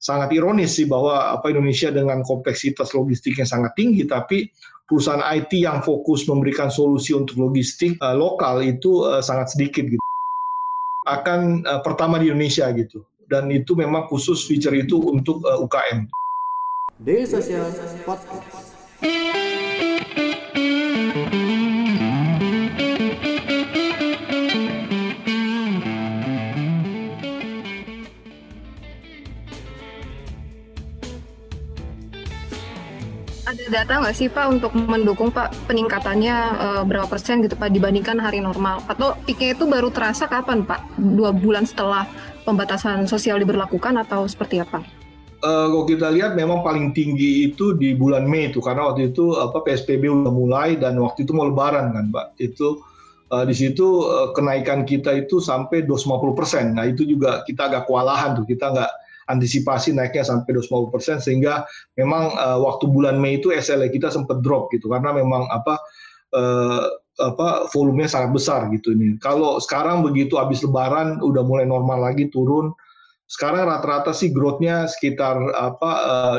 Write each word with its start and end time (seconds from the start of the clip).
sangat 0.00 0.32
ironis 0.32 0.80
sih 0.80 0.88
bahwa 0.88 1.36
apa 1.36 1.52
Indonesia 1.52 1.92
dengan 1.92 2.24
kompleksitas 2.24 2.96
logistiknya 2.96 3.44
sangat 3.44 3.76
tinggi, 3.76 4.08
tapi 4.08 4.48
perusahaan 4.88 5.22
IT 5.22 5.52
yang 5.54 5.84
fokus 5.84 6.24
memberikan 6.26 6.72
solusi 6.72 7.12
untuk 7.12 7.38
logistik 7.38 8.00
uh, 8.00 8.16
lokal 8.16 8.64
itu 8.64 9.04
uh, 9.06 9.20
sangat 9.20 9.52
sedikit 9.54 9.86
gitu. 9.86 10.02
Akan 11.04 11.62
uh, 11.68 11.84
pertama 11.84 12.16
di 12.16 12.32
Indonesia 12.32 12.66
gitu. 12.72 13.04
Dan 13.30 13.46
itu 13.54 13.78
memang 13.78 14.10
khusus 14.10 14.42
feature 14.42 14.74
itu 14.74 14.98
untuk 14.98 15.44
uh, 15.46 15.62
UKM. 15.62 16.10
Daily 16.98 17.28
Social 17.28 17.70
Podcast. 18.02 18.69
Data 33.70 34.02
nggak 34.02 34.16
sih 34.18 34.26
Pak 34.26 34.46
untuk 34.50 34.74
mendukung 34.74 35.30
Pak 35.30 35.70
peningkatannya 35.70 36.36
uh, 36.58 36.82
berapa 36.82 37.06
persen 37.06 37.40
gitu 37.40 37.54
Pak 37.54 37.70
dibandingkan 37.70 38.18
hari 38.18 38.42
normal? 38.42 38.82
Atau 38.90 39.14
pikir 39.24 39.54
itu 39.54 39.64
baru 39.70 39.88
terasa 39.88 40.26
kapan 40.26 40.66
Pak? 40.66 40.98
Dua 40.98 41.30
bulan 41.30 41.64
setelah 41.64 42.04
pembatasan 42.42 43.06
sosial 43.06 43.38
diberlakukan 43.38 43.96
atau 44.02 44.26
seperti 44.26 44.60
apa? 44.60 44.82
Uh, 45.40 45.72
kalau 45.72 45.88
kita 45.88 46.12
lihat 46.12 46.36
memang 46.36 46.60
paling 46.60 46.92
tinggi 46.92 47.48
itu 47.48 47.72
di 47.72 47.96
bulan 47.96 48.28
Mei 48.28 48.52
itu 48.52 48.60
karena 48.60 48.92
waktu 48.92 49.14
itu 49.14 49.40
apa 49.40 49.64
PSBB 49.64 50.04
udah 50.12 50.34
mulai 50.34 50.76
dan 50.76 51.00
waktu 51.00 51.24
itu 51.24 51.32
mau 51.32 51.48
Lebaran 51.48 51.96
kan 51.96 52.12
Pak 52.12 52.36
itu 52.36 52.84
uh, 53.32 53.44
di 53.48 53.54
situ 53.56 54.04
uh, 54.04 54.36
kenaikan 54.36 54.84
kita 54.84 55.16
itu 55.16 55.40
sampai 55.40 55.88
250 55.88 56.36
persen. 56.36 56.76
Nah 56.76 56.84
itu 56.84 57.08
juga 57.08 57.40
kita 57.48 57.72
agak 57.72 57.88
kewalahan 57.88 58.36
tuh 58.36 58.44
kita 58.44 58.68
nggak 58.68 58.92
antisipasi 59.30 59.94
naiknya 59.94 60.26
sampai 60.26 60.58
250 60.58 60.90
persen 60.94 61.16
sehingga 61.22 61.62
memang 61.94 62.34
uh, 62.34 62.58
waktu 62.58 62.90
bulan 62.90 63.22
Mei 63.22 63.38
itu 63.38 63.54
SLA 63.54 63.88
kita 63.88 64.10
sempat 64.10 64.42
drop 64.42 64.74
gitu 64.74 64.90
karena 64.90 65.14
memang 65.14 65.46
apa 65.54 65.78
uh, 66.34 66.84
apa 67.20 67.70
volumenya 67.70 68.10
sangat 68.10 68.30
besar 68.34 68.60
gitu 68.74 68.96
ini. 68.96 69.14
Kalau 69.22 69.62
sekarang 69.62 70.02
begitu 70.02 70.40
habis 70.40 70.64
Lebaran 70.64 71.22
udah 71.22 71.44
mulai 71.46 71.68
normal 71.68 72.10
lagi 72.10 72.26
turun. 72.32 72.74
Sekarang 73.30 73.70
rata-rata 73.70 74.10
sih 74.10 74.34
growth-nya 74.34 74.90
sekitar 74.90 75.38
apa 75.54 75.90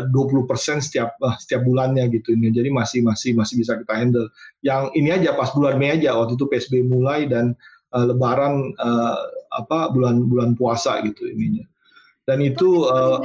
uh, 0.04 0.12
20% 0.12 0.84
setiap 0.84 1.16
uh, 1.24 1.40
setiap 1.40 1.64
bulannya 1.64 2.12
gitu 2.12 2.36
ini. 2.36 2.52
Jadi 2.52 2.68
masih 2.68 3.00
masih 3.00 3.32
masih 3.32 3.64
bisa 3.64 3.80
kita 3.80 3.96
handle. 3.96 4.28
Yang 4.60 4.92
ini 5.00 5.10
aja 5.16 5.32
pas 5.40 5.56
bulan 5.56 5.80
Mei 5.80 5.96
aja 5.96 6.20
waktu 6.20 6.36
itu 6.36 6.52
PSBB 6.52 6.92
mulai 6.92 7.32
dan 7.32 7.56
uh, 7.96 8.06
Lebaran 8.12 8.76
apa 9.52 9.92
bulan-bulan 9.92 10.56
puasa 10.56 11.04
gitu 11.04 11.28
ininya 11.28 11.68
dan 12.30 12.38
itu 12.42 12.86
uh, 12.86 13.18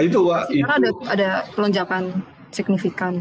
itu 0.00 0.20
Pak, 0.24 0.48
itu 0.48 0.64
ada 0.64 0.90
ada 1.10 1.28
pelonjakan 1.52 2.24
signifikan. 2.48 3.20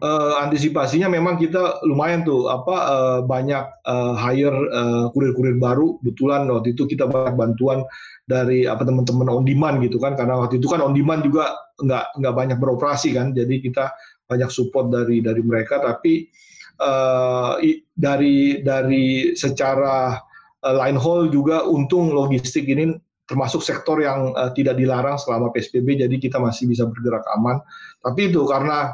Uh, 0.00 0.32
antisipasinya 0.40 1.12
memang 1.12 1.36
kita 1.36 1.76
lumayan 1.84 2.24
tuh 2.24 2.48
apa 2.48 2.74
uh, 2.88 3.20
banyak 3.20 3.60
uh, 3.84 4.16
hire 4.16 4.56
uh, 4.72 5.12
kurir-kurir 5.12 5.60
baru. 5.60 6.00
Kebetulan 6.00 6.48
waktu 6.48 6.72
itu 6.72 6.88
kita 6.88 7.04
banyak 7.04 7.36
bantuan 7.36 7.84
dari 8.24 8.64
apa 8.64 8.80
teman-teman 8.88 9.28
on 9.28 9.44
demand 9.44 9.84
gitu 9.84 10.00
kan 10.00 10.16
karena 10.16 10.40
waktu 10.40 10.56
itu 10.56 10.72
kan 10.72 10.80
on 10.80 10.96
demand 10.96 11.20
juga 11.20 11.52
nggak 11.84 12.16
nggak 12.16 12.34
banyak 12.34 12.56
beroperasi 12.56 13.12
kan. 13.12 13.36
Jadi 13.36 13.60
kita 13.60 13.92
banyak 14.24 14.48
support 14.48 14.88
dari 14.88 15.20
dari 15.20 15.44
mereka 15.44 15.84
tapi 15.84 16.32
uh, 16.80 17.60
dari 17.92 18.64
dari 18.64 19.36
secara 19.36 20.16
uh, 20.64 20.74
line 20.80 20.96
haul 20.96 21.28
juga 21.28 21.68
untung 21.68 22.08
logistik 22.08 22.64
ini 22.72 22.96
termasuk 23.30 23.62
sektor 23.62 24.02
yang 24.02 24.34
uh, 24.34 24.50
tidak 24.50 24.74
dilarang 24.74 25.14
selama 25.14 25.54
PSBB, 25.54 26.02
jadi 26.02 26.16
kita 26.18 26.42
masih 26.42 26.66
bisa 26.66 26.90
bergerak 26.90 27.22
aman. 27.38 27.62
Tapi 28.02 28.34
itu 28.34 28.42
karena 28.42 28.90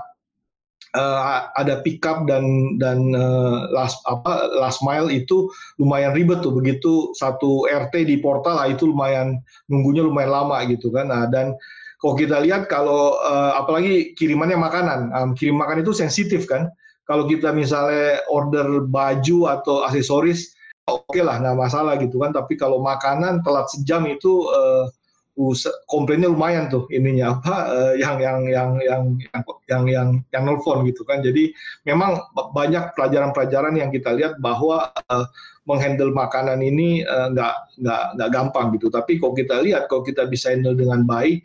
uh, 0.92 1.48
ada 1.56 1.80
pickup 1.80 2.28
dan 2.28 2.76
dan 2.76 3.16
uh, 3.16 3.72
last 3.72 4.04
apa 4.04 4.52
last 4.60 4.84
mile 4.84 5.08
itu 5.08 5.48
lumayan 5.80 6.12
ribet 6.12 6.44
tuh 6.44 6.52
begitu 6.52 7.16
satu 7.16 7.64
RT 7.64 8.04
di 8.04 8.20
portal 8.20 8.60
lah 8.60 8.68
itu 8.68 8.84
lumayan 8.92 9.40
nunggunya 9.72 10.04
lumayan 10.04 10.32
lama 10.36 10.60
gitu 10.68 10.92
kan. 10.92 11.08
Nah, 11.08 11.24
dan 11.32 11.56
kalau 12.00 12.12
kita 12.12 12.44
lihat 12.44 12.68
kalau 12.68 13.16
uh, 13.24 13.56
apalagi 13.56 14.12
kirimannya 14.20 14.60
makanan, 14.60 15.00
um, 15.16 15.30
kirim 15.32 15.56
makan 15.56 15.80
itu 15.80 15.96
sensitif 15.96 16.44
kan. 16.44 16.68
Kalau 17.06 17.30
kita 17.30 17.54
misalnya 17.54 18.18
order 18.26 18.82
baju 18.82 19.38
atau 19.46 19.86
aksesoris 19.86 20.55
oke 20.86 21.10
okay 21.10 21.22
lah 21.22 21.42
nggak 21.42 21.58
masalah 21.58 21.98
gitu 21.98 22.22
kan. 22.22 22.30
Tapi 22.30 22.54
kalau 22.54 22.78
makanan 22.80 23.42
telat 23.42 23.66
sejam 23.70 24.06
itu 24.06 24.46
eh, 24.50 24.84
uh, 25.36 25.54
komplainnya 25.90 26.30
lumayan 26.30 26.70
tuh 26.70 26.86
ininya. 26.88 27.32
Apa 27.36 27.56
uh, 27.68 27.92
yang, 27.98 28.16
yang 28.22 28.38
yang 28.46 28.70
yang 28.80 29.02
yang 29.18 29.42
yang 29.66 29.82
yang 29.90 30.08
yang 30.30 30.42
nelfon 30.46 30.86
gitu 30.86 31.02
kan. 31.02 31.20
Jadi 31.20 31.50
memang 31.84 32.22
banyak 32.54 32.94
pelajaran-pelajaran 32.94 33.74
yang 33.76 33.90
kita 33.90 34.14
lihat 34.14 34.38
bahwa 34.38 34.94
uh, 35.10 35.26
menghandle 35.66 36.14
makanan 36.14 36.62
ini 36.62 37.02
nggak 37.02 37.54
uh, 37.54 37.62
nggak 37.82 38.02
nggak 38.16 38.30
gampang 38.30 38.66
gitu. 38.78 38.86
Tapi 38.88 39.18
kalau 39.18 39.34
kita 39.34 39.60
lihat 39.60 39.90
kalau 39.90 40.06
kita 40.06 40.24
bisa 40.30 40.54
handle 40.54 40.78
dengan 40.78 41.02
baik 41.02 41.42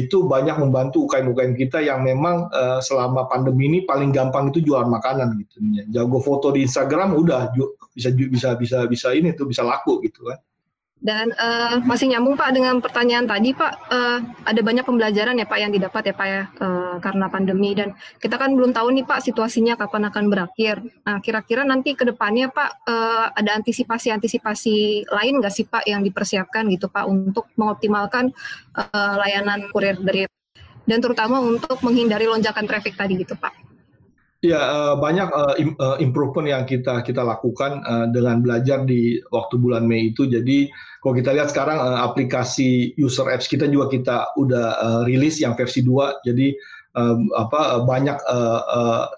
itu 0.00 0.26
banyak 0.26 0.58
membantu 0.58 1.06
UKM-UKM 1.06 1.54
kita 1.54 1.78
yang 1.78 2.02
memang 2.02 2.50
uh, 2.50 2.82
selama 2.82 3.30
pandemi 3.30 3.70
ini 3.70 3.78
paling 3.86 4.10
gampang 4.10 4.50
itu 4.50 4.64
jualan 4.64 4.90
makanan 4.90 5.38
gitu. 5.38 5.62
Jago 5.94 6.18
foto 6.18 6.50
di 6.50 6.66
Instagram 6.66 7.14
udah 7.14 7.54
bisa 7.94 8.10
bisa 8.10 8.48
bisa 8.58 8.78
bisa 8.90 9.08
ini 9.14 9.30
tuh 9.36 9.46
bisa 9.46 9.62
laku 9.62 10.02
gitu 10.02 10.26
kan. 10.26 10.38
Dan 11.04 11.36
uh, 11.36 11.84
masih 11.84 12.08
nyambung 12.08 12.32
Pak 12.32 12.56
dengan 12.56 12.80
pertanyaan 12.80 13.28
tadi 13.28 13.52
Pak, 13.52 13.72
uh, 13.92 14.24
ada 14.24 14.60
banyak 14.64 14.88
pembelajaran 14.88 15.36
ya 15.36 15.44
Pak 15.44 15.58
yang 15.60 15.68
didapat 15.68 16.08
ya 16.08 16.14
Pak 16.16 16.26
ya 16.32 16.42
uh, 16.64 16.96
karena 16.96 17.28
pandemi 17.28 17.76
dan 17.76 17.92
kita 18.16 18.40
kan 18.40 18.56
belum 18.56 18.72
tahu 18.72 18.88
nih 18.88 19.04
Pak 19.04 19.20
situasinya 19.20 19.76
kapan 19.76 20.08
akan 20.08 20.32
berakhir. 20.32 20.80
Nah 21.04 21.20
kira-kira 21.20 21.60
nanti 21.60 21.92
ke 21.92 22.08
depannya 22.08 22.48
Pak 22.48 22.88
uh, 22.88 23.36
ada 23.36 23.52
antisipasi-antisipasi 23.60 25.04
lain 25.12 25.34
nggak 25.44 25.52
sih 25.52 25.68
Pak 25.68 25.84
yang 25.84 26.00
dipersiapkan 26.00 26.72
gitu 26.72 26.88
Pak 26.88 27.04
untuk 27.04 27.52
mengoptimalkan 27.60 28.32
uh, 28.72 29.14
layanan 29.20 29.68
kurir 29.68 30.00
dari 30.00 30.24
dan 30.88 31.00
terutama 31.04 31.40
untuk 31.40 31.80
menghindari 31.84 32.24
lonjakan 32.24 32.64
traffic 32.64 32.96
tadi 32.96 33.20
gitu 33.20 33.36
Pak. 33.36 33.63
Ya 34.44 34.60
uh, 34.60 34.94
banyak 35.00 35.28
im, 35.56 35.72
uh, 35.80 35.96
improvement 35.96 36.44
yang 36.44 36.68
kita 36.68 37.00
kita 37.00 37.24
lakukan 37.24 37.80
dengan 38.12 38.44
belajar 38.44 38.84
di 38.84 39.16
waktu 39.32 39.56
bulan 39.56 39.88
Mei 39.88 40.12
itu. 40.12 40.28
Jadi 40.28 40.68
kalau 41.00 41.16
kita 41.16 41.32
lihat 41.32 41.48
sekarang 41.48 41.80
aplikasi 41.80 42.92
user 43.00 43.24
apps 43.32 43.48
kita 43.48 43.64
juga 43.72 43.88
kita 43.88 44.16
udah 44.36 45.00
rilis 45.08 45.40
yang 45.40 45.56
versi 45.56 45.80
2. 45.80 46.28
Jadi 46.28 46.52
apa 47.34 47.82
banyak 47.88 48.20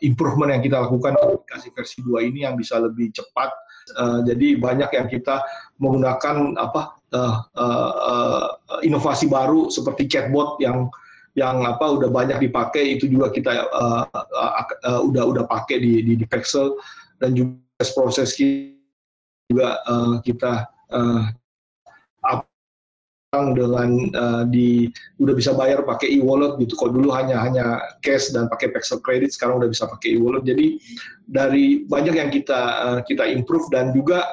improvement 0.06 0.54
yang 0.54 0.62
kita 0.62 0.86
lakukan 0.86 1.18
aplikasi 1.18 1.74
versi 1.74 1.98
2 2.06 2.30
ini 2.30 2.46
yang 2.46 2.54
bisa 2.54 2.78
lebih 2.78 3.10
cepat. 3.10 3.50
Jadi 4.26 4.58
banyak 4.58 4.90
yang 4.94 5.06
kita 5.10 5.42
menggunakan 5.82 6.54
apa 6.58 7.02
inovasi 8.82 9.26
baru 9.26 9.70
seperti 9.70 10.06
chatbot 10.06 10.58
yang 10.62 10.90
yang 11.36 11.60
apa 11.68 11.84
udah 11.84 12.08
banyak 12.08 12.48
dipakai 12.48 12.96
itu 12.96 13.12
juga 13.12 13.28
kita 13.28 13.68
uh, 13.68 14.08
uh, 14.08 14.52
uh, 14.88 15.00
udah 15.04 15.24
udah 15.36 15.44
pakai 15.44 15.78
di, 15.78 16.00
di 16.00 16.12
di 16.16 16.26
dan 17.20 17.30
juga 17.36 17.84
proses 17.92 18.32
juga 18.40 19.78
uh, 19.84 20.16
kita 20.24 20.64
uh, 20.90 21.28
dengan 23.52 23.90
uh, 24.16 24.42
di 24.48 24.88
udah 25.20 25.34
bisa 25.36 25.52
bayar 25.52 25.84
pakai 25.84 26.16
e-wallet 26.16 26.56
gitu. 26.56 26.72
Kalau 26.80 26.96
dulu 26.96 27.12
hanya 27.12 27.36
hanya 27.44 27.84
cash 28.00 28.32
dan 28.32 28.48
pakai 28.48 28.72
Pexel 28.72 29.04
Credit, 29.04 29.28
sekarang 29.28 29.60
udah 29.60 29.68
bisa 29.68 29.84
pakai 29.84 30.16
e-wallet. 30.16 30.48
Jadi 30.48 30.80
dari 31.28 31.84
banyak 31.84 32.16
yang 32.16 32.30
kita 32.32 32.60
uh, 32.80 33.00
kita 33.04 33.28
improve 33.28 33.68
dan 33.68 33.92
juga 33.92 34.24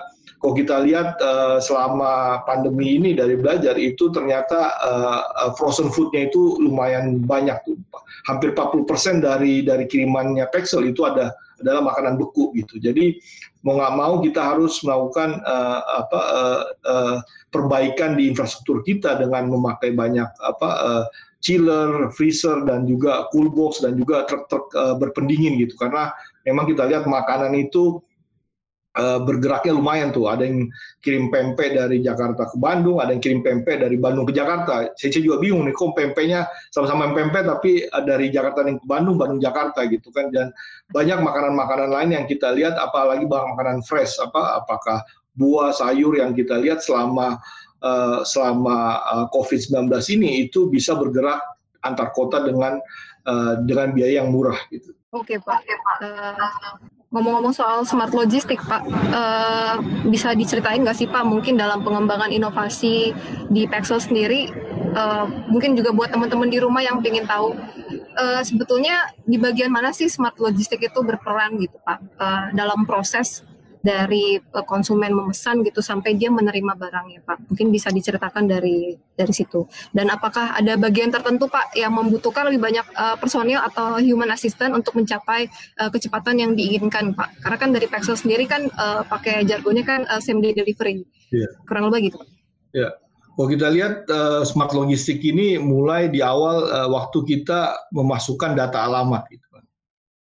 kalau 0.44 0.59
kita 0.59 0.84
lihat 0.84 1.16
uh, 1.24 1.56
selama 1.64 2.44
pandemi 2.44 3.00
ini 3.00 3.16
dari 3.16 3.40
belajar 3.40 3.80
itu 3.80 4.12
ternyata 4.12 4.76
uh, 4.84 5.56
frozen 5.56 5.88
foodnya 5.88 6.28
itu 6.28 6.60
lumayan 6.60 7.24
banyak 7.24 7.56
tuh. 7.63 7.80
Hampir 8.28 8.51
40% 8.51 9.24
dari 9.24 9.63
dari 9.63 9.88
kirimannya 9.88 10.44
Pexel 10.51 10.92
itu 10.92 11.07
ada 11.07 11.31
adalah 11.63 11.95
makanan 11.95 12.19
beku 12.19 12.51
gitu. 12.60 12.75
Jadi 12.75 13.24
mau 13.63 13.80
nggak 13.80 13.95
mau 13.95 14.19
kita 14.19 14.44
harus 14.44 14.84
melakukan 14.84 15.40
uh, 15.48 15.80
apa 16.04 16.19
uh, 16.19 16.63
uh, 16.92 17.18
perbaikan 17.48 18.19
di 18.19 18.28
infrastruktur 18.28 18.84
kita 18.84 19.16
dengan 19.16 19.48
memakai 19.48 19.96
banyak 19.96 20.28
apa 20.44 20.69
uh, 20.84 21.06
chiller, 21.39 22.12
freezer 22.12 22.68
dan 22.68 22.84
juga 22.84 23.31
cool 23.31 23.48
box 23.48 23.80
dan 23.80 23.96
juga 23.96 24.28
truk-truk 24.28 24.68
uh, 24.75 25.00
berpendingin 25.00 25.56
gitu. 25.63 25.80
Karena 25.80 26.12
memang 26.44 26.68
kita 26.68 26.84
lihat 26.84 27.07
makanan 27.07 27.56
itu 27.56 28.04
uh, 28.98 29.19
bergeraknya 29.22 29.74
lumayan 29.74 30.13
tuh. 30.13 30.30
Ada 30.30 30.45
yang 30.45 30.69
kirim 31.01 31.34
pempek 31.34 31.78
dari 31.78 32.01
Jakarta 32.01 32.50
ke 32.50 32.57
Bandung, 32.57 33.01
ada 33.01 33.13
yang 33.13 33.22
kirim 33.24 33.42
pempek 33.42 33.81
dari 33.81 33.98
Bandung 33.98 34.25
ke 34.30 34.34
Jakarta. 34.34 34.94
Saya 34.94 35.22
juga 35.22 35.42
bingung 35.42 35.66
nih, 35.66 35.74
kok 35.74 35.94
pempeknya 35.98 36.45
sama-sama 36.69 37.10
pempek 37.12 37.44
tapi 37.45 37.86
dari 38.06 38.30
Jakarta 38.30 38.66
ke 38.66 38.86
Bandung, 38.86 39.18
Bandung 39.18 39.42
Jakarta 39.42 39.86
gitu 39.90 40.10
kan. 40.13 40.30
Dan 40.30 40.54
banyak 40.94 41.19
makanan-makanan 41.22 41.90
lain 41.90 42.10
yang 42.13 42.25
kita 42.30 42.54
lihat, 42.54 42.78
apalagi 42.78 43.25
bahan 43.25 43.57
makanan 43.57 43.78
fresh, 43.86 44.18
apa 44.22 44.62
apakah 44.62 45.01
buah, 45.34 45.74
sayur 45.74 46.13
yang 46.13 46.38
kita 46.38 46.62
lihat 46.62 46.86
selama 46.86 47.42
uh, 47.81 48.22
selama 48.22 49.01
uh, 49.10 49.25
COVID-19 49.34 49.89
ini 50.13 50.46
itu 50.50 50.69
bisa 50.69 50.94
bergerak 50.94 51.42
antar 51.84 52.13
kota 52.16 52.42
dengan 52.46 52.80
dengan 53.63 53.96
biaya 53.96 54.19
yang 54.19 54.36
murah 54.36 54.60
gitu. 54.68 54.92
Oke 55.16 55.39
Pak. 55.39 55.63
Uh, 56.04 56.36
ngomong-ngomong 57.13 57.54
soal 57.54 57.86
smart 57.86 58.10
logistik 58.10 58.57
Pak, 58.65 58.83
uh, 59.13 59.77
bisa 60.10 60.33
diceritain 60.33 60.81
nggak 60.81 60.98
sih 60.98 61.06
Pak 61.06 61.21
mungkin 61.21 61.62
dalam 61.62 61.86
pengembangan 61.86 62.33
inovasi 62.33 63.13
di 63.54 63.69
Pexel 63.69 64.01
sendiri, 64.01 64.50
uh, 64.98 65.30
mungkin 65.45 65.77
juga 65.77 65.94
buat 65.94 66.10
teman-teman 66.10 66.50
di 66.50 66.57
rumah 66.57 66.81
yang 66.81 66.98
ingin 67.06 67.30
tahu 67.30 67.54
uh, 68.18 68.42
sebetulnya 68.42 69.13
di 69.30 69.38
bagian 69.38 69.69
mana 69.69 69.94
sih 69.94 70.10
smart 70.10 70.42
logistik 70.42 70.81
itu 70.81 71.00
berperan 71.06 71.54
gitu 71.62 71.77
Pak 71.86 72.01
dalam 72.57 72.89
proses 72.89 73.45
dari 73.83 74.39
uh, 74.39 74.63
konsumen 74.63 75.12
memesan 75.12 75.59
gitu 75.68 75.83
sampai 75.83 76.15
dia 76.15 76.31
menerima 76.31 76.71
barangnya 76.80 77.19
Pak. 77.27 77.51
Mungkin 77.51 77.68
bisa 77.68 77.91
diceritakan 77.91 78.47
dari 78.47 78.95
dari 78.95 79.33
situ. 79.35 79.68
Dan 79.91 80.07
apakah 80.07 80.56
ada 80.56 80.80
bagian 80.80 81.12
tertentu 81.12 81.51
Pak 81.51 81.75
yang 81.75 81.91
membutuhkan 81.91 82.47
lebih 82.47 82.63
banyak 82.63 82.88
uh, 82.95 83.19
personil 83.19 83.59
atau 83.59 84.00
human 84.00 84.31
assistant 84.31 84.71
untuk 84.71 84.95
mencapai 84.95 85.51
uh, 85.83 85.91
kecepatan 85.91 86.39
yang 86.39 86.51
diinginkan 86.56 87.12
Pak? 87.12 87.44
Karena 87.44 87.57
kan 87.59 87.69
dari 87.75 87.91
Pexel 87.91 88.15
sendiri 88.15 88.47
kan 88.47 88.71
uh, 88.80 89.03
pakai 89.03 89.44
jargonnya 89.44 89.83
kan 89.83 90.07
uh, 90.07 90.24
same 90.24 90.39
day 90.39 90.56
delivery. 90.56 91.03
Yeah. 91.36 91.51
Kurang 91.68 91.91
lebih 91.91 92.07
gitu 92.07 92.24
Pak. 92.24 92.29
Ya. 92.71 92.88
Yeah. 92.88 92.91
Kalau 93.33 93.50
kita 93.50 93.68
lihat 93.74 94.06
uh, 94.13 94.45
smart 94.45 94.77
logistik 94.77 95.19
ini 95.25 95.57
mulai 95.57 96.06
di 96.06 96.21
awal 96.21 96.69
uh, 96.69 96.88
waktu 96.94 97.25
kita 97.25 97.89
memasukkan 97.89 98.53
data 98.53 98.86
alamat 98.86 99.25
gitu 99.27 99.44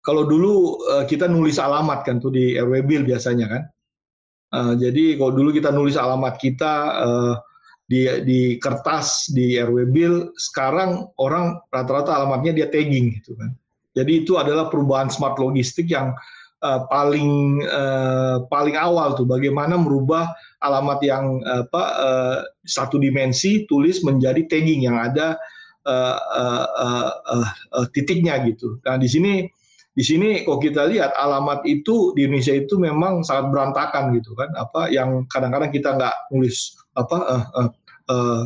kalau 0.03 0.27
dulu 0.27 0.83
uh, 0.91 1.05
kita 1.07 1.31
nulis 1.31 1.63
alamat 1.63 2.03
kan 2.03 2.19
tuh 2.19 2.35
di 2.35 2.59
RW 2.59 2.83
Bill 2.85 3.03
biasanya 3.07 3.47
kan. 3.47 3.63
Uh, 4.53 4.75
jadi 4.77 5.17
kalau 5.17 5.33
dulu 5.33 5.49
kita 5.55 5.73
nulis 5.73 5.97
alamat 5.97 6.37
kita 6.37 6.75
uh, 7.01 7.35
di 7.87 8.05
di 8.27 8.41
kertas 8.59 9.31
di 9.31 9.57
RW 9.57 9.79
Bill, 9.95 10.15
sekarang 10.35 11.07
orang 11.23 11.63
rata-rata 11.71 12.19
alamatnya 12.19 12.53
dia 12.53 12.69
tagging 12.69 13.15
gitu 13.23 13.39
kan. 13.39 13.55
Jadi 13.95 14.27
itu 14.27 14.37
adalah 14.37 14.69
perubahan 14.69 15.09
smart 15.09 15.39
logistik 15.39 15.89
yang 15.89 16.13
uh, 16.67 16.81
paling 16.91 17.63
uh, 17.69 18.43
paling 18.51 18.75
awal 18.75 19.15
tuh 19.15 19.29
bagaimana 19.29 19.79
merubah 19.79 20.33
alamat 20.65 20.99
yang 21.05 21.25
apa 21.47 21.83
uh, 22.01 22.39
satu 22.67 22.99
dimensi 22.99 23.69
tulis 23.71 24.01
menjadi 24.03 24.51
tagging 24.51 24.83
yang 24.83 24.97
ada 24.99 25.39
uh, 25.87 26.19
uh, 26.19 26.67
uh, 26.75 27.13
uh, 27.39 27.49
uh, 27.77 27.87
titiknya 27.93 28.41
gitu. 28.47 28.83
Nah 28.83 28.97
di 28.97 29.07
sini 29.11 29.45
di 29.93 30.01
sini 30.01 30.41
kalau 30.49 30.57
kita 30.57 30.89
lihat 30.89 31.13
alamat 31.21 31.69
itu 31.69 32.17
di 32.17 32.25
Indonesia 32.25 32.57
itu 32.57 32.81
memang 32.81 33.21
sangat 33.21 33.53
berantakan 33.53 34.17
gitu 34.17 34.33
kan. 34.33 34.49
Apa 34.57 34.89
yang 34.89 35.29
kadang-kadang 35.29 35.69
kita 35.69 36.01
nggak 36.01 36.33
nulis 36.33 36.73
apa 36.97 37.17
uh, 37.21 37.45
uh, 37.53 37.69
uh, 38.09 38.43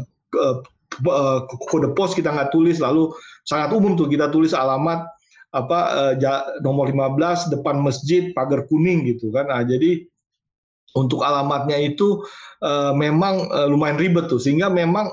uh, 1.06 1.38
kode 1.70 1.94
pos 1.94 2.19
kita 2.19 2.34
nggak 2.34 2.50
tulis 2.50 2.82
lalu 2.82 3.14
sangat 3.46 3.70
umum 3.70 3.94
tuh 3.94 4.10
kita 4.10 4.26
tulis 4.34 4.50
alamat 4.58 5.06
apa 5.54 5.78
uh, 6.19 6.58
nomor 6.66 6.90
15 6.90 7.54
depan 7.54 7.78
masjid 7.78 8.34
pagar 8.34 8.66
kuning 8.66 9.06
gitu 9.06 9.31
kan. 9.31 9.46
Nah 9.46 9.62
jadi 9.62 10.02
untuk 10.98 11.20
alamatnya 11.20 11.76
itu 11.76 12.25
memang 12.96 13.52
lumayan 13.69 14.00
ribet 14.00 14.32
tuh. 14.32 14.40
Sehingga 14.40 14.72
memang 14.72 15.12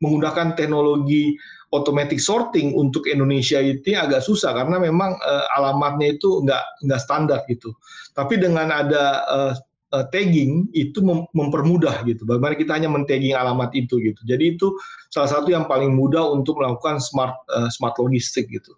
menggunakan 0.00 0.56
teknologi 0.56 1.36
automatic 1.70 2.18
sorting 2.18 2.74
untuk 2.74 3.06
Indonesia 3.06 3.62
itu 3.62 3.94
agak 3.94 4.26
susah 4.26 4.54
karena 4.54 4.82
memang 4.82 5.14
uh, 5.22 5.46
alamatnya 5.54 6.18
itu 6.18 6.42
nggak 6.42 6.64
nggak 6.86 7.00
standar 7.00 7.40
gitu. 7.46 7.70
Tapi 8.14 8.42
dengan 8.42 8.74
ada 8.74 9.22
uh, 9.30 9.54
uh, 9.94 10.04
tagging 10.10 10.66
itu 10.74 10.98
mem 11.02 11.26
mempermudah 11.30 12.02
gitu. 12.06 12.26
Bagaimana 12.26 12.58
kita 12.58 12.74
hanya 12.74 12.90
men-tagging 12.90 13.34
alamat 13.38 13.70
itu 13.74 14.02
gitu. 14.02 14.20
Jadi 14.26 14.58
itu 14.58 14.74
salah 15.14 15.30
satu 15.30 15.50
yang 15.50 15.70
paling 15.70 15.94
mudah 15.94 16.26
untuk 16.30 16.58
melakukan 16.58 16.98
smart 16.98 17.38
uh, 17.54 17.70
smart 17.70 17.94
logistik 18.02 18.50
gitu. 18.50 18.74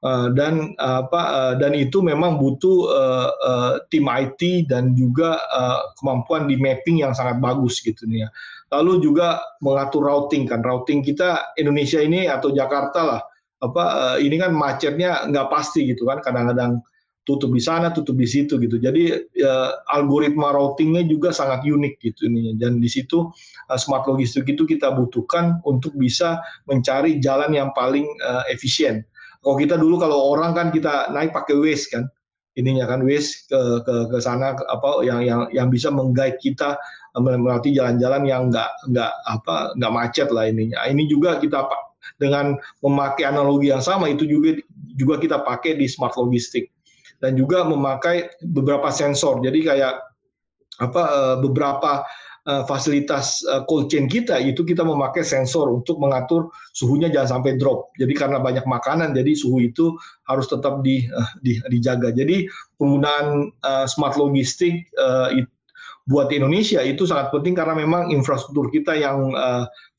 Uh, 0.00 0.32
dan 0.32 0.72
uh, 0.80 1.04
apa 1.04 1.22
uh, 1.28 1.54
dan 1.60 1.76
itu 1.76 2.00
memang 2.00 2.40
butuh 2.40 2.88
uh, 2.88 3.28
uh, 3.36 3.72
tim 3.92 4.08
IT 4.08 4.64
dan 4.64 4.96
juga 4.96 5.36
uh, 5.52 5.92
kemampuan 6.00 6.48
di 6.48 6.56
mapping 6.56 7.04
yang 7.04 7.12
sangat 7.12 7.36
bagus 7.36 7.84
gitu 7.84 8.08
nih 8.08 8.24
ya. 8.24 8.28
Lalu 8.70 9.02
juga 9.02 9.42
mengatur 9.60 10.06
routing 10.06 10.46
kan. 10.46 10.62
Routing 10.62 11.02
kita 11.02 11.52
Indonesia 11.58 11.98
ini 11.98 12.30
atau 12.30 12.54
Jakarta 12.54 13.00
lah. 13.02 13.20
Apa 13.60 14.16
eh, 14.16 14.24
ini 14.24 14.40
kan 14.40 14.56
macetnya 14.56 15.26
nggak 15.28 15.52
pasti 15.52 15.90
gitu 15.90 16.06
kan. 16.08 16.22
Kadang-kadang 16.22 16.80
tutup 17.28 17.52
di 17.52 17.60
sana 17.60 17.92
tutup 17.92 18.16
di 18.16 18.24
situ 18.24 18.56
gitu. 18.56 18.80
Jadi 18.80 19.12
uh, 19.44 19.70
algoritma 19.92 20.50
routingnya 20.56 21.04
juga 21.06 21.30
sangat 21.30 21.62
unik 21.62 21.94
gitu 22.00 22.26
ini 22.26 22.56
dan 22.56 22.80
di 22.80 22.88
situ 22.88 23.28
uh, 23.68 23.78
smart 23.78 24.08
logistik 24.08 24.48
itu 24.50 24.64
kita 24.66 24.90
butuhkan 24.96 25.60
untuk 25.68 25.94
bisa 25.94 26.40
mencari 26.66 27.20
jalan 27.22 27.52
yang 27.54 27.70
paling 27.76 28.08
uh, 28.24 28.42
efisien 28.50 29.04
kalau 29.40 29.56
kita 29.56 29.74
dulu 29.80 29.96
kalau 30.00 30.18
orang 30.36 30.52
kan 30.52 30.68
kita 30.68 31.08
naik 31.10 31.32
pakai 31.32 31.56
Waze 31.56 31.88
kan 31.88 32.04
ininya 32.58 32.84
kan 32.84 33.00
Waze 33.04 33.48
ke 33.48 33.60
ke 33.86 33.94
ke 34.12 34.18
sana 34.20 34.52
apa 34.52 35.00
yang 35.06 35.24
yang 35.24 35.40
yang 35.50 35.68
bisa 35.72 35.88
menggait 35.88 36.36
kita 36.44 36.76
melewati 37.18 37.74
jalan-jalan 37.74 38.22
yang 38.28 38.42
nggak 38.52 38.70
nggak 38.94 39.12
apa 39.26 39.74
nggak 39.74 39.92
macet 39.92 40.28
lah 40.30 40.46
ininya. 40.46 40.78
Ini 40.86 41.10
juga 41.10 41.42
kita 41.42 41.66
dengan 42.22 42.54
memakai 42.84 43.26
analogi 43.26 43.72
yang 43.72 43.82
sama 43.82 44.06
itu 44.06 44.28
juga 44.28 44.60
juga 44.94 45.18
kita 45.18 45.42
pakai 45.42 45.74
di 45.80 45.90
smart 45.90 46.14
logistik 46.14 46.70
dan 47.18 47.34
juga 47.34 47.66
memakai 47.66 48.30
beberapa 48.46 48.92
sensor. 48.94 49.42
Jadi 49.42 49.66
kayak 49.66 49.94
apa 50.80 51.02
eh, 51.02 51.36
beberapa 51.42 52.04
eh, 52.04 52.29
fasilitas 52.64 53.44
eh, 53.44 53.62
cold 53.68 53.92
chain 53.92 54.08
kita 54.08 54.40
itu 54.40 54.64
kita 54.64 54.80
memakai 54.80 55.20
sensor 55.20 55.68
untuk 55.68 56.00
mengatur 56.00 56.48
suhunya 56.72 57.12
jangan 57.12 57.40
sampai 57.40 57.60
drop. 57.60 57.92
Jadi 58.00 58.12
karena 58.16 58.40
banyak 58.40 58.64
makanan 58.64 59.12
jadi 59.12 59.32
suhu 59.36 59.60
itu 59.60 59.94
harus 60.24 60.48
tetap 60.48 60.80
di, 60.80 61.04
di 61.44 61.60
dijaga. 61.68 62.14
Jadi 62.14 62.48
penggunaan 62.80 63.52
smart 63.90 64.16
logistik 64.16 64.88
buat 66.08 66.32
Indonesia 66.32 66.80
itu 66.80 67.04
sangat 67.04 67.30
penting 67.30 67.52
karena 67.54 67.76
memang 67.76 68.08
infrastruktur 68.08 68.72
kita 68.72 68.96
yang 68.96 69.30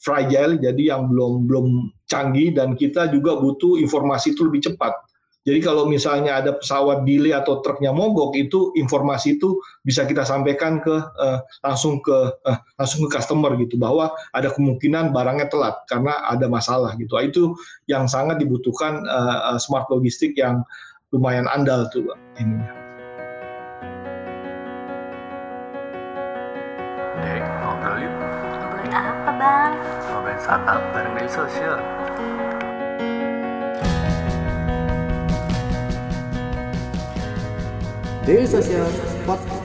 fragile 0.01 0.57
jadi 0.57 0.97
yang 0.97 1.13
belum 1.13 1.45
belum 1.45 1.67
canggih 2.09 2.51
dan 2.57 2.73
kita 2.73 3.13
juga 3.13 3.37
butuh 3.37 3.77
informasi 3.77 4.33
itu 4.33 4.49
lebih 4.49 4.65
cepat. 4.65 5.10
Jadi 5.41 5.59
kalau 5.65 5.89
misalnya 5.89 6.37
ada 6.37 6.53
pesawat 6.53 7.01
delay 7.01 7.33
atau 7.33 7.65
truknya 7.65 7.89
mogok 7.89 8.37
itu 8.37 8.69
informasi 8.77 9.41
itu 9.41 9.57
bisa 9.81 10.05
kita 10.05 10.21
sampaikan 10.21 10.77
ke 10.77 10.93
uh, 11.01 11.41
langsung 11.65 11.97
ke 11.97 12.17
uh, 12.45 12.57
langsung 12.77 13.09
ke 13.09 13.17
customer 13.17 13.57
gitu 13.57 13.73
bahwa 13.73 14.13
ada 14.37 14.53
kemungkinan 14.53 15.09
barangnya 15.09 15.49
telat 15.49 15.81
karena 15.89 16.13
ada 16.29 16.45
masalah 16.45 16.93
gitu. 17.01 17.17
Itu 17.17 17.43
yang 17.89 18.05
sangat 18.05 18.37
dibutuhkan 18.37 19.01
uh, 19.09 19.57
smart 19.57 19.89
logistik 19.89 20.37
yang 20.37 20.61
lumayan 21.09 21.49
andal 21.49 21.89
tuh 21.89 22.05
ini. 22.37 22.61
Bang. 29.41 29.73
Ngobrolin 30.05 30.37
startup 30.37 30.81
bareng 30.93 31.17
dari 31.17 31.29
sosial. 31.29 32.00
Daily 38.25 38.45
Social 38.45 38.85
Podcast. 39.25 39.60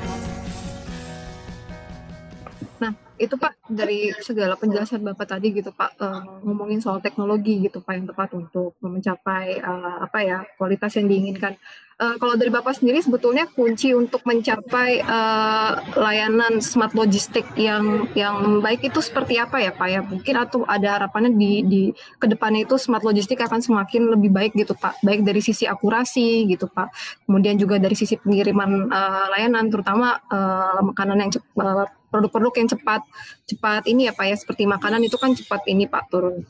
Itu 3.17 3.35
Pak 3.41 3.73
dari 3.73 4.13
segala 4.21 4.61
penjelasan 4.61 5.01
Bapak 5.01 5.37
tadi 5.37 5.49
gitu 5.57 5.73
Pak 5.73 5.97
uh, 5.97 6.21
ngomongin 6.45 6.85
soal 6.85 7.01
teknologi 7.01 7.65
gitu 7.65 7.81
Pak 7.81 7.93
yang 7.97 8.07
tepat 8.09 8.29
untuk 8.37 8.77
mencapai 8.85 9.57
uh, 9.65 10.05
apa 10.05 10.19
ya 10.21 10.39
kualitas 10.61 10.93
yang 11.01 11.09
diinginkan. 11.09 11.57
Uh, 11.97 12.13
kalau 12.21 12.37
dari 12.37 12.53
Bapak 12.53 12.77
sendiri 12.77 13.01
sebetulnya 13.01 13.49
kunci 13.49 13.97
untuk 13.97 14.21
mencapai 14.29 15.01
uh, 15.01 15.81
layanan 15.97 16.61
smart 16.61 16.93
logistik 16.93 17.49
yang 17.57 18.05
yang 18.13 18.61
baik 18.61 18.85
itu 18.85 19.01
seperti 19.01 19.41
apa 19.41 19.65
ya 19.65 19.73
Pak 19.73 19.89
ya? 19.89 20.05
Mungkin 20.05 20.35
atau 20.37 20.69
ada 20.69 21.01
harapannya 21.01 21.33
di 21.33 21.65
di 21.65 21.83
ke 22.21 22.29
depannya 22.29 22.69
itu 22.69 22.77
smart 22.77 23.01
logistik 23.01 23.41
akan 23.41 23.65
semakin 23.65 24.13
lebih 24.13 24.29
baik 24.29 24.53
gitu 24.53 24.77
Pak, 24.77 25.01
baik 25.01 25.25
dari 25.25 25.41
sisi 25.41 25.65
akurasi 25.65 26.45
gitu 26.53 26.69
Pak, 26.69 26.93
kemudian 27.25 27.57
juga 27.57 27.81
dari 27.81 27.97
sisi 27.97 28.21
pengiriman 28.21 28.93
uh, 28.93 29.33
layanan 29.33 29.73
terutama 29.73 30.21
uh, 30.29 30.85
makanan 30.93 31.17
yang 31.17 31.31
uh, 31.65 31.89
produk-produk 32.11 32.55
yang 32.59 32.69
cepat 32.71 33.01
cepat 33.47 33.83
ini 33.91 34.09
ya 34.09 34.13
Pak 34.15 34.27
ya 34.27 34.37
seperti 34.37 34.65
makanan 34.65 35.03
itu 35.05 35.17
kan 35.19 35.35
cepat 35.35 35.67
ini 35.71 35.87
Pak 35.91 36.11
turun. 36.11 36.43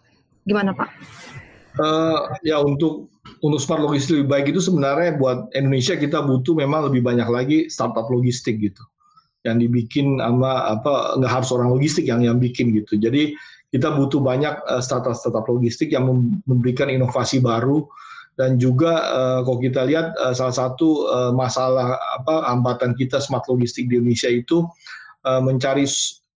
Gimana 0.47 0.77
Pak? 0.77 0.91
Uh, 1.77 2.33
ya 2.41 2.57
untuk 2.63 3.13
untuk 3.45 3.61
smart 3.61 3.85
logistik 3.85 4.25
lebih 4.25 4.31
baik 4.33 4.47
itu 4.57 4.65
sebenarnya 4.65 5.21
buat 5.21 5.53
Indonesia 5.53 5.93
kita 5.93 6.25
butuh 6.25 6.57
memang 6.57 6.89
lebih 6.89 7.05
banyak 7.05 7.29
lagi 7.29 7.59
startup 7.69 8.09
logistik 8.09 8.57
gitu 8.65 8.81
yang 9.45 9.61
dibikin 9.61 10.19
sama 10.19 10.73
apa 10.73 11.21
nggak 11.21 11.33
harus 11.33 11.53
orang 11.53 11.71
logistik 11.71 12.09
yang 12.09 12.25
yang 12.25 12.41
bikin 12.41 12.73
gitu 12.73 12.97
jadi 12.97 13.37
kita 13.71 13.93
butuh 13.93 14.25
banyak 14.25 14.57
uh, 14.67 14.81
startup 14.81 15.13
startup 15.13 15.45
logistik 15.47 15.93
yang 15.93 16.09
memberikan 16.49 16.89
inovasi 16.89 17.45
baru 17.45 17.85
dan 18.37 18.61
juga 18.61 19.01
uh, 19.13 19.41
kalau 19.45 19.59
kita 19.61 19.85
lihat 19.89 20.13
uh, 20.21 20.33
salah 20.37 20.57
satu 20.57 21.09
uh, 21.09 21.33
masalah 21.33 21.97
apa 22.21 22.45
hambatan 22.53 22.93
kita 22.97 23.21
smart 23.21 23.45
logistik 23.49 23.89
di 23.89 24.01
Indonesia 24.01 24.29
itu 24.29 24.65
uh, 25.27 25.43
mencari 25.43 25.85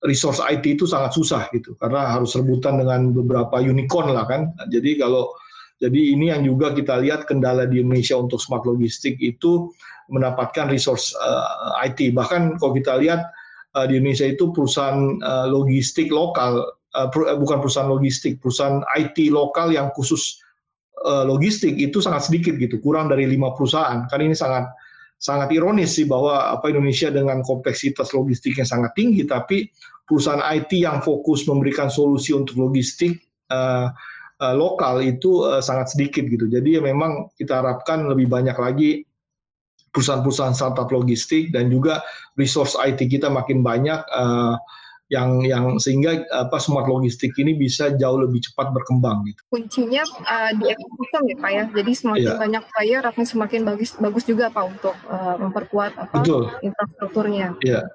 resource 0.04 0.40
IT 0.42 0.64
itu 0.80 0.85
sangat 0.88 1.14
susah 1.14 1.47
gitu 1.54 1.76
karena 1.76 2.18
harus 2.18 2.32
rebutan 2.37 2.80
dengan 2.80 3.14
beberapa 3.14 3.61
unicorn 3.61 4.12
lah 4.12 4.26
kan. 4.26 4.52
Jadi 4.68 5.00
kalau 5.00 5.30
jadi 5.80 6.12
ini 6.12 6.28
yang 6.28 6.44
juga 6.44 6.76
kita 6.76 7.00
lihat 7.00 7.25
kendala 7.25 7.64
di 7.64 7.80
Indonesia 7.80 8.16
untuk 8.20 8.37
smart 8.37 8.68
logistik 8.68 9.16
itu 9.16 9.73
mendapatkan 10.12 10.68
resource 10.68 11.16
uh, 11.16 11.80
eh, 11.80 11.88
IT. 11.88 12.12
Bahkan 12.12 12.61
kalau 12.61 12.76
kita 12.76 13.00
lihat 13.00 13.25
uh, 13.78 13.88
di 13.88 13.97
Indonesia 13.97 14.28
itu 14.28 14.52
perusahaan 14.52 15.16
uh, 15.25 15.47
logistik 15.49 16.12
lokal, 16.12 16.68
uh, 16.68 17.09
per, 17.09 17.32
bukan 17.40 17.64
perusahaan 17.64 17.88
logistik, 17.88 18.42
perusahaan 18.44 18.85
IT 18.99 19.32
lokal 19.32 19.73
yang 19.73 19.88
khusus 19.97 20.37
uh, 21.06 21.25
logistik 21.25 21.73
itu 21.80 22.04
sangat 22.04 22.28
sedikit 22.28 22.61
gitu, 22.61 22.76
kurang 22.85 23.09
dari 23.09 23.25
lima 23.25 23.56
perusahaan. 23.56 24.04
Kan 24.12 24.20
ini 24.20 24.37
sangat 24.37 24.68
sangat 25.21 25.53
ironis 25.53 26.00
sih 26.00 26.09
bahwa 26.09 26.49
apa 26.49 26.73
Indonesia 26.73 27.12
dengan 27.12 27.45
kompleksitas 27.45 28.17
logistik 28.17 28.57
yang 28.57 28.65
sangat 28.65 28.97
tinggi, 28.97 29.29
tapi 29.29 29.69
perusahaan 30.09 30.41
IT 30.41 30.73
yang 30.81 31.05
fokus 31.05 31.45
memberikan 31.45 31.93
solusi 31.93 32.33
untuk 32.33 32.57
logistik 32.57 33.21
uh, 33.53 33.93
lokal 34.41 35.05
itu 35.05 35.45
uh, 35.45 35.61
sangat 35.61 35.93
sedikit 35.93 36.25
gitu. 36.25 36.49
Jadi 36.49 36.81
ya 36.81 36.83
memang 36.83 37.29
kita 37.37 37.61
harapkan 37.61 38.09
lebih 38.09 38.33
banyak 38.33 38.57
lagi 38.57 39.05
perusahaan-perusahaan 39.93 40.57
startup 40.57 40.89
logistik 40.89 41.53
dan 41.53 41.69
juga 41.69 42.00
resource 42.41 42.79
IT 42.81 43.05
kita 43.11 43.29
makin 43.29 43.61
banyak 43.61 44.00
yang 45.11 45.43
yang 45.43 45.76
sehingga 45.83 46.23
apa 46.31 46.62
smart 46.62 46.87
logistik 46.87 47.35
ini 47.35 47.59
bisa 47.59 47.90
jauh 47.99 48.23
lebih 48.23 48.47
cepat 48.47 48.71
berkembang 48.71 49.26
gitu. 49.26 49.43
Kuncinya 49.50 50.07
uh, 50.23 50.55
di 50.55 50.71
ekosistem 50.71 51.23
ya 51.26 51.37
Pak 51.37 51.50
ya. 51.50 51.64
Jadi 51.75 51.93
semakin 51.99 52.31
yeah. 52.31 52.38
banyak 52.38 52.64
player 52.71 53.02
akan 53.02 53.25
semakin 53.26 53.61
bagus 53.67 53.90
bagus 53.99 54.25
juga 54.25 54.55
Pak 54.55 54.64
untuk 54.71 54.95
uh, 55.11 55.35
memperkuat 55.43 55.99
apa 55.99 56.23
Betul. 56.23 56.55
infrastrukturnya. 56.62 57.59
Yeah 57.67 57.90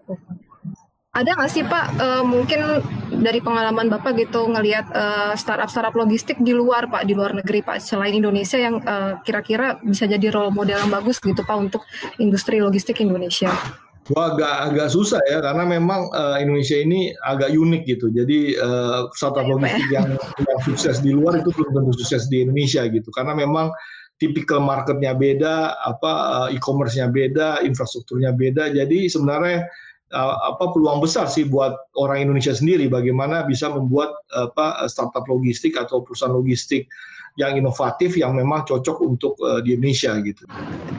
ada 1.15 1.31
nggak 1.31 1.47
sih 1.51 1.63
Pak 1.63 1.85
uh, 1.95 2.23
mungkin 2.27 2.83
dari 3.23 3.39
pengalaman 3.39 3.87
Bapak 3.87 4.19
gitu 4.19 4.51
ngelihat 4.51 4.91
uh, 4.91 5.31
startup-startup 5.39 5.95
logistik 5.95 6.35
di 6.43 6.51
luar 6.51 6.91
Pak 6.91 7.07
di 7.07 7.15
luar 7.15 7.31
negeri 7.31 7.63
Pak 7.63 7.79
selain 7.79 8.11
Indonesia 8.11 8.59
yang 8.59 8.83
kira 9.23 9.39
kira-kira 9.39 9.79
bisa 9.79 10.11
jadi 10.11 10.27
role 10.27 10.51
model 10.51 10.75
yang 10.75 10.91
bagus 10.91 11.23
gitu 11.23 11.39
Pak 11.39 11.55
untuk 11.55 11.87
industri 12.19 12.59
logistik 12.59 12.99
Indonesia? 12.99 13.47
Wah 14.13 14.37
agak 14.37 14.53
agak 14.69 14.87
susah 14.93 15.17
ya 15.25 15.41
karena 15.41 15.65
memang 15.65 16.13
uh, 16.13 16.37
Indonesia 16.37 16.77
ini 16.77 17.09
agak 17.25 17.49
unik 17.57 17.89
gitu. 17.89 18.13
Jadi 18.13 18.53
uh, 18.53 19.09
startup 19.17 19.49
logistik 19.49 19.89
yang, 19.89 20.13
yang 20.45 20.59
sukses 20.61 21.01
di 21.01 21.09
luar 21.09 21.41
itu 21.41 21.49
belum 21.49 21.73
tentu 21.73 21.91
sukses 21.97 22.29
di 22.29 22.45
Indonesia 22.45 22.85
gitu. 22.85 23.09
Karena 23.09 23.33
memang 23.33 23.73
tipikal 24.21 24.61
marketnya 24.61 25.17
beda, 25.17 25.81
apa 25.81 26.11
uh, 26.45 26.49
e-commerce-nya 26.53 27.09
beda, 27.09 27.65
infrastrukturnya 27.65 28.37
beda. 28.37 28.69
Jadi 28.69 29.09
sebenarnya 29.09 29.65
apa 30.15 30.69
peluang 30.69 31.01
besar 31.01 31.25
sih 31.25 31.49
buat 31.49 31.75
orang 31.97 32.29
Indonesia 32.29 32.53
sendiri 32.53 32.85
bagaimana 32.87 33.41
bisa 33.43 33.67
membuat 33.73 34.13
apa 34.31 34.85
startup 34.85 35.25
logistik 35.27 35.75
atau 35.75 36.05
perusahaan 36.05 36.31
logistik 36.31 36.87
yang 37.35 37.59
inovatif 37.59 38.15
yang 38.15 38.31
memang 38.31 38.63
cocok 38.63 38.97
untuk 39.03 39.35
uh, 39.43 39.59
di 39.59 39.75
Indonesia 39.75 40.15
gitu. 40.23 40.47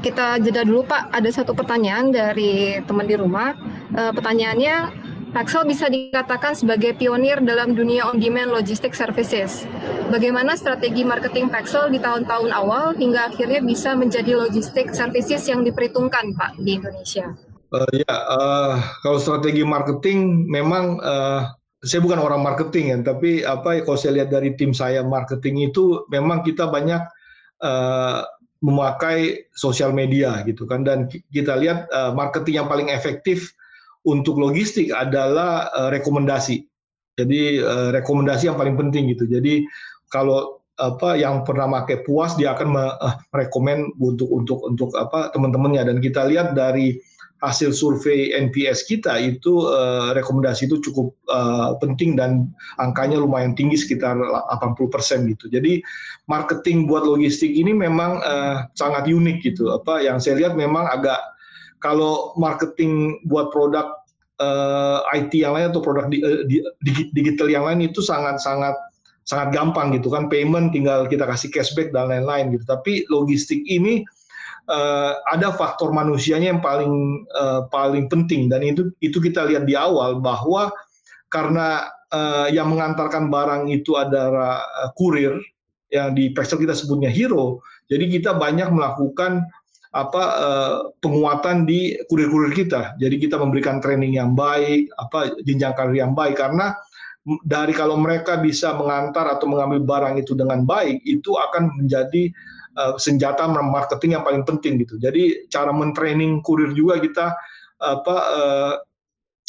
Kita 0.04 0.36
jeda 0.40 0.62
dulu 0.68 0.84
Pak, 0.84 1.12
ada 1.12 1.28
satu 1.32 1.56
pertanyaan 1.56 2.12
dari 2.12 2.76
teman 2.84 3.08
di 3.08 3.16
rumah. 3.16 3.56
Uh, 3.96 4.12
pertanyaannya 4.12 5.04
Paxel 5.36 5.68
bisa 5.68 5.92
dikatakan 5.92 6.56
sebagai 6.56 6.96
pionir 6.96 7.44
dalam 7.44 7.76
dunia 7.76 8.08
on-demand 8.08 8.56
logistic 8.56 8.96
services. 8.96 9.68
Bagaimana 10.08 10.56
strategi 10.56 11.04
marketing 11.04 11.52
Paxel 11.52 11.92
di 11.92 12.00
tahun-tahun 12.00 12.56
awal 12.56 12.96
hingga 12.96 13.28
akhirnya 13.28 13.60
bisa 13.60 13.92
menjadi 13.92 14.32
logistic 14.32 14.96
services 14.96 15.44
yang 15.44 15.60
diperhitungkan 15.60 16.32
Pak 16.32 16.56
di 16.56 16.80
Indonesia? 16.80 17.36
Uh, 17.68 17.84
ya, 17.92 18.14
uh, 18.32 18.80
kalau 19.04 19.18
strategi 19.20 19.60
marketing 19.60 20.48
memang 20.48 21.04
uh, 21.04 21.52
saya 21.86 22.02
bukan 22.02 22.18
orang 22.18 22.42
marketing 22.42 22.90
ya, 22.90 22.98
tapi 23.00 23.46
apa 23.46 23.80
kalau 23.86 23.96
saya 23.96 24.22
lihat 24.22 24.34
dari 24.34 24.52
tim 24.58 24.74
saya 24.74 25.06
marketing 25.06 25.70
itu 25.70 26.02
memang 26.10 26.42
kita 26.42 26.66
banyak 26.66 27.00
uh, 27.62 28.26
memakai 28.60 29.46
sosial 29.54 29.94
media 29.94 30.42
gitu 30.42 30.66
kan 30.66 30.82
dan 30.82 31.06
kita 31.30 31.54
lihat 31.54 31.86
uh, 31.94 32.10
marketing 32.10 32.64
yang 32.64 32.68
paling 32.68 32.90
efektif 32.90 33.54
untuk 34.02 34.38
logistik 34.38 34.90
adalah 34.90 35.70
uh, 35.74 35.88
rekomendasi. 35.94 36.66
Jadi 37.16 37.62
uh, 37.62 37.94
rekomendasi 37.94 38.50
yang 38.50 38.58
paling 38.58 38.74
penting 38.76 39.14
gitu. 39.14 39.24
Jadi 39.30 39.64
kalau 40.10 40.60
apa 40.76 41.16
yang 41.16 41.40
pernah 41.40 41.64
pakai 41.80 42.04
puas 42.04 42.36
dia 42.36 42.52
akan 42.52 42.68
merekomend 43.32 43.96
untuk 43.96 44.28
untuk 44.28 44.60
untuk 44.68 44.92
apa 44.92 45.32
teman-temannya 45.32 45.88
dan 45.88 45.96
kita 46.04 46.28
lihat 46.28 46.52
dari 46.52 47.00
hasil 47.44 47.76
survei 47.76 48.32
NPS 48.32 48.88
kita 48.88 49.20
itu 49.20 49.68
uh, 49.68 50.16
rekomendasi 50.16 50.64
itu 50.64 50.80
cukup 50.80 51.12
uh, 51.28 51.76
penting 51.84 52.16
dan 52.16 52.48
angkanya 52.80 53.20
lumayan 53.20 53.52
tinggi 53.52 53.76
sekitar 53.76 54.16
80% 54.16 55.28
gitu. 55.36 55.44
Jadi 55.52 55.84
marketing 56.32 56.88
buat 56.88 57.04
logistik 57.04 57.52
ini 57.52 57.76
memang 57.76 58.24
uh, 58.24 58.64
sangat 58.72 59.04
unik 59.04 59.44
gitu. 59.44 59.68
Apa 59.68 60.00
yang 60.00 60.16
saya 60.16 60.40
lihat 60.40 60.56
memang 60.56 60.88
agak 60.88 61.20
kalau 61.84 62.32
marketing 62.40 63.20
buat 63.28 63.52
produk 63.52 63.92
uh, 64.40 65.04
IT 65.12 65.36
yang 65.36 65.52
lain 65.60 65.68
atau 65.76 65.84
produk 65.84 66.08
di, 66.08 66.24
uh, 66.24 66.40
di, 66.48 66.64
digital 67.12 67.52
yang 67.52 67.68
lain 67.68 67.84
itu 67.84 68.00
sangat 68.00 68.40
sangat 68.40 68.72
sangat 69.26 69.50
gampang 69.52 69.90
gitu 69.90 70.06
kan 70.06 70.30
payment 70.30 70.70
tinggal 70.70 71.04
kita 71.10 71.26
kasih 71.26 71.50
cashback 71.50 71.92
dan 71.92 72.08
lain-lain 72.08 72.56
gitu. 72.56 72.64
Tapi 72.64 73.04
logistik 73.12 73.60
ini 73.68 74.06
uh, 74.70 75.12
ada 75.30 75.54
faktor 75.54 75.90
manusianya 75.90 76.54
yang 76.54 76.62
paling 76.62 77.24
uh, 77.34 77.66
paling 77.70 78.10
penting 78.10 78.50
dan 78.50 78.62
itu 78.62 78.90
itu 79.02 79.18
kita 79.18 79.46
lihat 79.46 79.66
di 79.66 79.74
awal 79.78 80.18
bahwa 80.22 80.70
karena 81.30 81.90
uh, 82.14 82.46
yang 82.50 82.70
mengantarkan 82.70 83.30
barang 83.30 83.70
itu 83.70 83.98
adalah 83.98 84.62
uh, 84.62 84.90
kurir 84.94 85.38
yang 85.90 86.14
di 86.14 86.34
Pexel 86.34 86.58
kita 86.58 86.74
sebutnya 86.74 87.10
hero. 87.10 87.62
Jadi 87.86 88.10
kita 88.10 88.34
banyak 88.34 88.74
melakukan 88.74 89.46
apa 89.94 90.22
uh, 90.36 90.76
penguatan 90.98 91.64
di 91.64 91.94
kurir-kurir 92.10 92.52
kita. 92.52 92.98
Jadi 92.98 93.16
kita 93.22 93.38
memberikan 93.38 93.78
training 93.78 94.18
yang 94.18 94.34
baik, 94.34 94.90
apa 94.98 95.32
jenjang 95.46 95.72
karir 95.72 96.04
yang 96.04 96.12
baik 96.12 96.36
karena 96.36 96.74
dari 97.42 97.74
kalau 97.74 97.98
mereka 97.98 98.38
bisa 98.38 98.76
mengantar 98.78 99.26
atau 99.26 99.50
mengambil 99.50 99.82
barang 99.82 100.14
itu 100.22 100.38
dengan 100.38 100.62
baik, 100.62 101.02
itu 101.02 101.34
akan 101.34 101.74
menjadi 101.74 102.30
uh, 102.76 102.94
senjata 103.00 103.48
marketing 103.48 104.20
yang 104.20 104.24
paling 104.24 104.44
penting 104.44 104.78
gitu. 104.80 105.00
Jadi 105.00 105.48
cara 105.48 105.72
mentraining 105.72 106.44
kurir 106.44 106.76
juga 106.76 107.00
kita 107.00 107.32
apa 107.76 108.16
uh, 108.16 108.74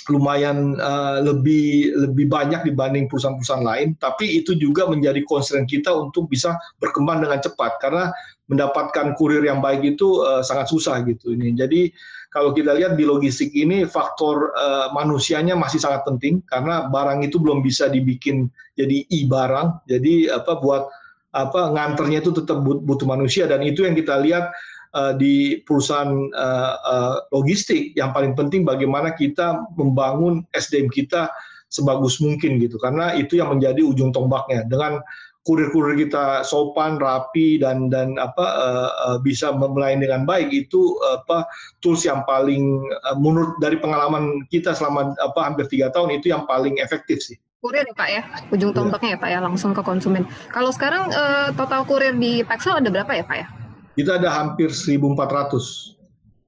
lumayan 0.07 0.79
uh, 0.79 1.19
lebih 1.19 1.91
lebih 2.07 2.31
banyak 2.31 2.63
dibanding 2.63 3.11
perusahaan-perusahaan 3.11 3.63
lain, 3.63 3.87
tapi 3.99 4.39
itu 4.39 4.55
juga 4.55 4.87
menjadi 4.87 5.19
concern 5.27 5.67
kita 5.67 5.91
untuk 5.91 6.31
bisa 6.31 6.55
berkembang 6.79 7.19
dengan 7.19 7.43
cepat 7.43 7.75
karena 7.83 8.11
mendapatkan 8.47 9.11
kurir 9.19 9.43
yang 9.43 9.59
baik 9.59 9.83
itu 9.83 10.23
uh, 10.23 10.39
sangat 10.39 10.71
susah 10.71 11.03
gitu 11.03 11.35
ini. 11.35 11.51
Jadi 11.51 11.91
kalau 12.31 12.55
kita 12.55 12.71
lihat 12.75 12.95
di 12.95 13.03
logistik 13.03 13.51
ini 13.51 13.83
faktor 13.83 14.55
uh, 14.55 14.87
manusianya 14.95 15.59
masih 15.59 15.83
sangat 15.83 16.07
penting 16.07 16.39
karena 16.47 16.87
barang 16.87 17.27
itu 17.27 17.39
belum 17.39 17.59
bisa 17.59 17.91
dibikin 17.91 18.47
jadi 18.79 19.03
e 19.11 19.27
barang. 19.27 19.83
Jadi 19.91 20.31
apa 20.31 20.55
buat 20.63 20.87
apa 21.37 21.69
nganternya 21.69 22.25
itu 22.25 22.33
tetap 22.33 22.65
butuh 22.65 23.05
manusia. 23.05 23.45
Dan 23.45 23.61
itu 23.61 23.85
yang 23.85 23.93
kita 23.93 24.17
lihat 24.17 24.49
uh, 24.97 25.13
di 25.13 25.61
perusahaan 25.61 26.09
uh, 26.33 26.73
uh, 26.81 27.15
logistik. 27.29 27.93
Yang 27.93 28.09
paling 28.17 28.33
penting 28.33 28.65
bagaimana 28.65 29.13
kita 29.13 29.69
membangun 29.77 30.41
SDM 30.57 30.89
kita 30.89 31.29
sebagus 31.69 32.17
mungkin 32.17 32.57
gitu. 32.57 32.81
Karena 32.81 33.13
itu 33.13 33.37
yang 33.37 33.53
menjadi 33.53 33.85
ujung 33.85 34.09
tombaknya. 34.09 34.65
Dengan 34.65 34.97
kurir-kurir 35.45 35.95
kita 35.95 36.43
sopan, 36.43 36.99
rapi 36.99 37.55
dan 37.55 37.87
dan 37.87 38.19
apa 38.19 38.43
bisa 39.23 39.55
melayani 39.55 40.03
dengan 40.03 40.27
baik 40.27 40.51
itu 40.51 40.99
apa 41.07 41.47
tools 41.79 42.03
yang 42.03 42.27
paling 42.27 42.83
menurut 43.15 43.55
dari 43.63 43.79
pengalaman 43.79 44.43
kita 44.51 44.75
selama 44.75 45.15
apa 45.23 45.39
hampir 45.47 45.71
tiga 45.71 45.87
tahun 45.87 46.19
itu 46.19 46.35
yang 46.35 46.43
paling 46.51 46.83
efektif 46.83 47.23
sih 47.23 47.39
kurir 47.57 47.83
ya 47.83 47.95
Pak 47.97 48.09
ya, 48.09 48.21
ujung 48.53 48.71
iya. 48.71 48.77
tombaknya 48.77 49.09
ya 49.15 49.19
Pak 49.19 49.29
ya, 49.33 49.39
langsung 49.41 49.71
ke 49.73 49.81
konsumen. 49.81 50.23
Kalau 50.53 50.69
sekarang 50.69 51.09
uh, 51.09 51.49
total 51.57 51.83
kurir 51.89 52.13
di 52.13 52.45
Paxel 52.45 52.77
ada 52.77 52.89
berapa 52.89 53.11
ya 53.17 53.25
Pak 53.25 53.37
ya? 53.37 53.47
Kita 53.97 54.21
ada 54.21 54.29
hampir 54.29 54.69
1.400. 54.69 55.97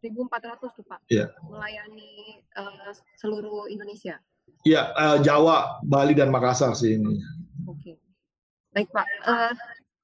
1.400 0.06 0.78
tuh 0.78 0.86
Pak? 0.86 1.00
Iya. 1.10 1.34
Melayani 1.50 2.46
uh, 2.56 2.94
seluruh 3.18 3.66
Indonesia? 3.68 4.22
Iya, 4.64 4.94
uh, 4.94 5.18
Jawa, 5.24 5.82
Bali, 5.82 6.14
dan 6.14 6.30
Makassar 6.30 6.78
sih 6.78 7.00
ini. 7.00 7.18
Oke. 7.66 7.98
Baik 8.70 8.94
Pak, 8.94 9.08
uh, 9.26 9.54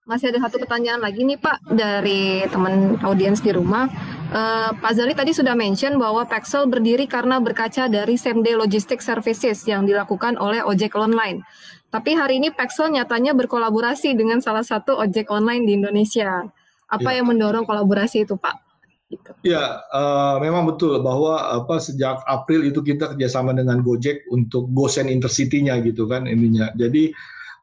masih 0.06 0.30
ada 0.30 0.46
satu 0.46 0.62
pertanyaan 0.62 1.02
lagi 1.02 1.26
nih 1.26 1.42
Pak 1.42 1.66
dari 1.66 2.46
teman 2.54 3.02
audiens 3.02 3.42
di 3.42 3.50
rumah. 3.50 3.90
Uh, 4.30 4.70
Pak 4.78 4.94
Zali 4.94 5.18
tadi 5.18 5.34
sudah 5.34 5.58
mention 5.58 5.98
bahwa 5.98 6.30
Paxel 6.30 6.70
berdiri 6.70 7.10
karena 7.10 7.42
berkaca 7.42 7.90
dari 7.90 8.14
same 8.14 8.46
day 8.46 8.54
logistic 8.54 9.02
services 9.02 9.66
yang 9.66 9.90
dilakukan 9.90 10.38
oleh 10.38 10.62
ojek 10.62 10.94
online. 10.94 11.42
Tapi 11.90 12.14
hari 12.14 12.38
ini 12.38 12.54
Paxel 12.54 12.94
nyatanya 12.94 13.34
berkolaborasi 13.34 14.14
dengan 14.14 14.46
salah 14.46 14.62
satu 14.62 14.94
ojek 14.94 15.34
online 15.34 15.66
di 15.66 15.74
Indonesia. 15.74 16.46
Apa 16.86 17.10
ya. 17.10 17.22
yang 17.22 17.34
mendorong 17.34 17.66
kolaborasi 17.66 18.30
itu 18.30 18.38
Pak? 18.38 18.62
Gitu. 19.10 19.32
Ya, 19.42 19.82
uh, 19.90 20.38
memang 20.38 20.70
betul 20.70 21.02
bahwa 21.02 21.38
apa 21.50 21.82
sejak 21.82 22.22
April 22.30 22.62
itu 22.66 22.86
kita 22.86 23.14
kerjasama 23.14 23.58
dengan 23.58 23.82
Gojek 23.82 24.30
untuk 24.30 24.70
GoSend 24.70 25.10
Intercity-nya 25.10 25.82
gitu 25.82 26.06
kan 26.06 26.30
ininya. 26.30 26.70
Jadi 26.78 27.10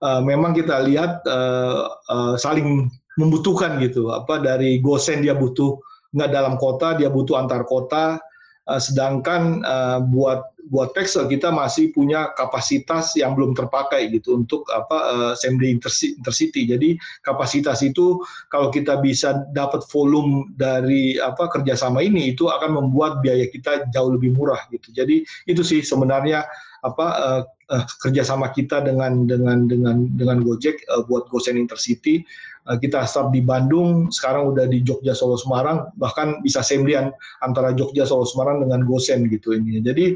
uh, 0.02 0.20
memang 0.20 0.52
kita 0.52 0.82
lihat 0.84 1.22
uh, 1.24 1.88
uh, 2.10 2.34
saling 2.36 2.90
membutuhkan 3.16 3.78
gitu. 3.80 4.10
Apa 4.10 4.42
dari 4.42 4.82
GoSend 4.82 5.24
dia 5.24 5.38
butuh 5.38 5.78
nggak 6.12 6.30
dalam 6.34 6.54
kota, 6.60 6.98
dia 6.98 7.08
butuh 7.08 7.38
antar 7.40 7.64
kota. 7.64 8.18
Uh, 8.62 8.78
sedangkan 8.78 9.66
uh, 9.66 9.98
buat 10.06 10.52
buat 10.70 10.94
Pexel 10.94 11.26
kita 11.26 11.50
masih 11.50 11.90
punya 11.90 12.30
kapasitas 12.38 13.18
yang 13.18 13.34
belum 13.34 13.58
terpakai 13.58 14.06
gitu 14.14 14.38
untuk 14.38 14.62
apa 14.70 15.34
uh, 15.34 15.66
intercity. 15.66 16.70
Jadi 16.70 16.94
kapasitas 17.26 17.82
itu 17.82 18.22
kalau 18.46 18.70
kita 18.70 19.02
bisa 19.02 19.42
dapat 19.50 19.82
volume 19.90 20.54
dari 20.54 21.18
apa 21.18 21.50
kerjasama 21.50 22.06
ini 22.06 22.30
itu 22.30 22.46
akan 22.46 22.78
membuat 22.78 23.18
biaya 23.18 23.50
kita 23.50 23.90
jauh 23.90 24.14
lebih 24.14 24.30
murah 24.38 24.62
gitu. 24.70 24.94
Jadi 24.94 25.26
itu 25.50 25.62
sih 25.66 25.82
sebenarnya 25.82 26.46
apa 26.86 27.06
uh, 27.18 27.42
uh, 27.72 27.84
kerjasama 28.04 28.52
kita 28.52 28.84
dengan 28.84 29.24
dengan 29.24 29.66
dengan 29.66 30.06
dengan 30.12 30.44
Gojek 30.44 30.84
uh, 30.92 31.02
buat 31.08 31.26
GoSend 31.32 31.56
Intercity 31.56 32.22
Eh, 32.62 32.78
kita 32.78 33.02
start 33.10 33.34
di 33.34 33.42
Bandung, 33.42 34.06
sekarang 34.14 34.54
udah 34.54 34.70
di 34.70 34.86
Jogja 34.86 35.18
Solo 35.18 35.34
Semarang, 35.34 35.90
bahkan 35.98 36.38
bisa 36.46 36.62
sembian 36.62 37.10
antara 37.42 37.74
Jogja 37.74 38.06
Solo 38.06 38.22
Semarang 38.22 38.62
dengan 38.62 38.86
Gosen 38.86 39.26
gitu 39.26 39.50
ini. 39.50 39.82
Jadi 39.82 40.14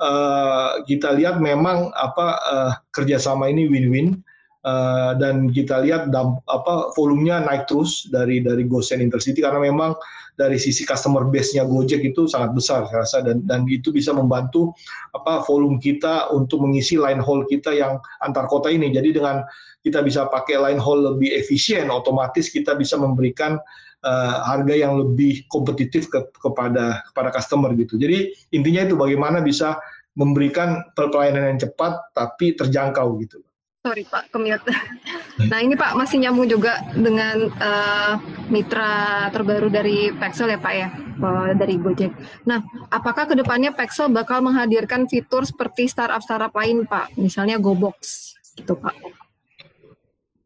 uh, 0.00 0.80
kita 0.88 1.12
lihat 1.12 1.36
memang 1.36 1.92
apa 1.92 2.26
uh, 2.40 2.72
kerjasama 2.96 3.52
ini 3.52 3.68
win-win. 3.68 4.24
Uh, 4.62 5.18
dan 5.18 5.50
kita 5.50 5.82
lihat 5.82 6.14
damp, 6.14 6.38
apa 6.46 6.94
volumenya 6.94 7.42
naik 7.42 7.66
terus 7.66 8.06
dari 8.14 8.38
dari 8.38 8.62
Gosen 8.62 9.02
Intercity 9.02 9.42
karena 9.42 9.58
memang 9.58 9.98
dari 10.38 10.54
sisi 10.54 10.86
customer 10.86 11.28
base-nya 11.28 11.66
Gojek 11.66 12.00
itu 12.06 12.24
sangat 12.30 12.54
besar 12.56 12.86
saya 12.88 13.04
rasa 13.04 13.18
dan 13.26 13.44
dan 13.44 13.66
itu 13.68 13.92
bisa 13.92 14.14
membantu 14.14 14.72
apa 15.12 15.44
volume 15.44 15.76
kita 15.76 16.32
untuk 16.32 16.64
mengisi 16.64 16.96
line 16.96 17.20
haul 17.20 17.44
kita 17.50 17.74
yang 17.74 18.00
antar 18.24 18.46
kota 18.48 18.72
ini. 18.72 18.94
Jadi 18.94 19.18
dengan 19.18 19.44
kita 19.82 20.00
bisa 20.00 20.30
pakai 20.30 20.56
line 20.56 20.80
haul 20.80 21.10
lebih 21.14 21.34
efisien, 21.34 21.90
otomatis 21.92 22.48
kita 22.48 22.78
bisa 22.78 22.96
memberikan 22.96 23.58
uh, 24.06 24.36
harga 24.46 24.74
yang 24.78 24.94
lebih 24.94 25.44
kompetitif 25.52 26.08
ke, 26.08 26.22
kepada 26.38 27.02
kepada 27.12 27.28
customer 27.34 27.74
gitu. 27.76 27.98
Jadi 27.98 28.30
intinya 28.54 28.86
itu 28.86 28.94
bagaimana 28.94 29.42
bisa 29.42 29.76
memberikan 30.14 30.86
pelayanan 30.94 31.56
yang 31.56 31.60
cepat 31.60 31.98
tapi 32.14 32.54
terjangkau 32.56 33.18
gitu. 33.20 33.42
Sorry 33.82 34.06
Pak, 34.06 34.30
kemiut. 34.30 34.62
Nah 35.42 35.58
ini 35.58 35.74
Pak 35.74 35.98
masih 35.98 36.22
nyambung 36.22 36.46
juga 36.46 36.78
dengan 36.94 37.50
uh, 37.56 38.14
mitra 38.46 39.26
terbaru 39.34 39.72
dari 39.72 40.12
Pexel 40.14 40.54
ya 40.54 40.60
Pak 40.60 40.74
ya, 40.76 40.88
uh, 41.18 41.50
dari 41.56 41.80
Gojek. 41.80 42.14
Nah, 42.46 42.62
apakah 42.92 43.26
ke 43.26 43.34
depannya 43.34 43.74
Pexel 43.74 44.12
bakal 44.12 44.44
menghadirkan 44.44 45.08
fitur 45.10 45.42
seperti 45.42 45.90
startup-startup 45.90 46.52
lain 46.54 46.86
Pak, 46.86 47.16
misalnya 47.18 47.58
GoBox 47.58 47.96
gitu 48.54 48.78
Pak? 48.78 48.94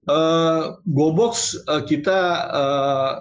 Uh, 0.07 0.78
GoBox 0.87 1.66
uh, 1.66 1.83
kita 1.83 2.47
uh, 2.55 3.12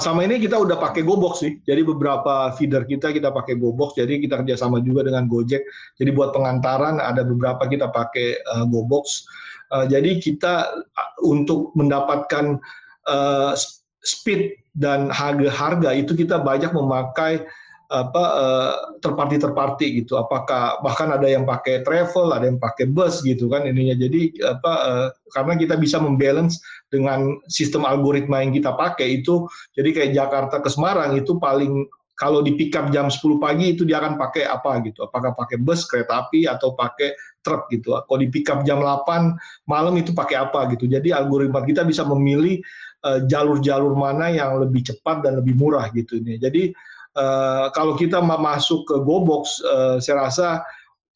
sama 0.00 0.24
ini 0.24 0.40
kita 0.40 0.56
udah 0.56 0.80
pakai 0.80 1.04
GoBox 1.04 1.44
sih. 1.44 1.60
Jadi 1.60 1.84
beberapa 1.84 2.50
feeder 2.56 2.88
kita 2.88 3.12
kita 3.12 3.28
pakai 3.28 3.60
GoBox. 3.60 4.00
Jadi 4.00 4.16
kita 4.26 4.40
kerjasama 4.40 4.80
juga 4.80 5.04
dengan 5.06 5.28
Gojek. 5.28 5.60
Jadi 6.00 6.10
buat 6.10 6.32
pengantaran 6.32 7.04
ada 7.04 7.20
beberapa 7.20 7.60
kita 7.68 7.92
pakai 7.92 8.40
uh, 8.48 8.64
GoBox. 8.64 9.28
Uh, 9.72 9.88
jadi 9.88 10.20
kita 10.20 10.84
uh, 10.84 11.10
untuk 11.24 11.72
mendapatkan 11.72 12.60
uh, 13.08 13.56
speed 14.04 14.60
dan 14.76 15.08
harga-harga 15.08 15.96
itu 15.96 16.12
kita 16.12 16.44
banyak 16.44 16.76
memakai 16.76 17.44
apa 17.92 18.24
uh, 18.24 18.74
terparti 19.04 19.36
terparti 19.36 19.86
gitu. 20.00 20.16
Apakah 20.16 20.80
bahkan 20.80 21.12
ada 21.12 21.28
yang 21.28 21.44
pakai 21.44 21.84
travel 21.84 22.32
ada 22.32 22.48
yang 22.48 22.56
pakai 22.56 22.88
bus 22.88 23.20
gitu 23.20 23.52
kan 23.52 23.68
ininya. 23.68 23.92
Jadi 23.92 24.32
apa 24.44 24.72
uh, 24.88 25.08
karena 25.36 25.60
kita 25.60 25.76
bisa 25.76 26.00
membalance 26.00 26.56
dengan 26.88 27.36
sistem 27.52 27.84
algoritma 27.84 28.40
yang 28.40 28.56
kita 28.56 28.72
pakai 28.72 29.20
itu 29.20 29.44
jadi 29.76 29.88
kayak 29.92 30.12
Jakarta 30.16 30.56
ke 30.64 30.68
Semarang 30.72 31.20
itu 31.20 31.36
paling 31.36 31.84
kalau 32.22 32.38
di 32.38 32.54
pick 32.54 32.78
up 32.78 32.94
jam 32.94 33.10
10 33.10 33.42
pagi 33.42 33.74
itu 33.74 33.82
dia 33.82 33.98
akan 33.98 34.14
pakai 34.14 34.46
apa 34.46 34.78
gitu? 34.86 35.02
Apakah 35.02 35.34
pakai 35.34 35.58
bus 35.58 35.82
kereta 35.90 36.22
api 36.22 36.46
atau 36.46 36.78
pakai 36.78 37.18
truk 37.42 37.66
gitu? 37.74 37.98
Kalau 37.98 38.18
di 38.22 38.30
pick 38.30 38.46
up 38.46 38.62
jam 38.62 38.78
8 38.78 39.66
malam 39.66 39.98
itu 39.98 40.14
pakai 40.14 40.38
apa 40.38 40.70
gitu? 40.70 40.86
Jadi 40.86 41.10
algoritma 41.10 41.66
kita 41.66 41.82
bisa 41.82 42.06
memilih 42.06 42.62
eh, 43.02 43.18
jalur-jalur 43.26 43.90
uh, 43.90 43.98
mana 43.98 44.30
yang 44.30 44.62
lebih 44.62 44.86
cepat 44.86 45.26
dan 45.26 45.42
lebih 45.42 45.58
murah 45.58 45.90
gitu 45.90 46.22
ini. 46.22 46.38
Jadi 46.38 46.70
Uh, 47.12 47.68
kalau 47.76 47.92
kita 47.92 48.24
masuk 48.24 48.88
ke 48.88 48.96
GoBox, 49.04 49.60
uh, 49.68 50.00
saya 50.00 50.32
rasa 50.32 50.64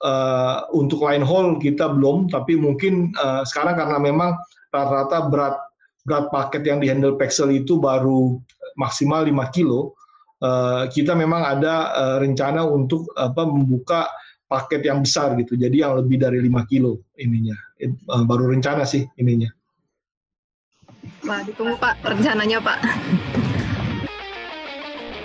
uh, 0.04 0.68
untuk 0.76 1.00
line 1.00 1.24
haul 1.24 1.56
kita 1.56 1.88
belum, 1.88 2.28
tapi 2.28 2.52
mungkin 2.52 3.16
uh, 3.16 3.40
sekarang 3.48 3.80
karena 3.80 3.96
memang 3.96 4.36
rata-rata 4.76 5.32
berat 5.32 5.56
berat 6.04 6.28
paket 6.28 6.68
yang 6.68 6.84
dihandle 6.84 7.16
Pexel 7.16 7.48
itu 7.48 7.80
baru 7.80 8.36
maksimal 8.76 9.24
5 9.24 9.56
kilo, 9.56 9.95
kita 10.92 11.16
memang 11.16 11.42
ada 11.42 11.74
uh, 11.96 12.16
rencana 12.20 12.64
untuk 12.68 13.08
apa 13.16 13.48
membuka 13.48 14.04
paket 14.46 14.86
yang 14.86 15.02
besar 15.02 15.34
gitu, 15.40 15.58
jadi 15.58 15.88
yang 15.88 15.98
lebih 15.98 16.22
dari 16.22 16.38
5 16.38 16.70
kilo 16.70 17.02
ininya, 17.18 17.56
uh, 17.82 18.22
baru 18.22 18.52
rencana 18.54 18.86
sih 18.86 19.02
ininya. 19.18 19.50
Wah, 21.26 21.42
ditunggu 21.42 21.74
Pak 21.78 21.98
rencananya 22.06 22.58
Pak. 22.62 22.78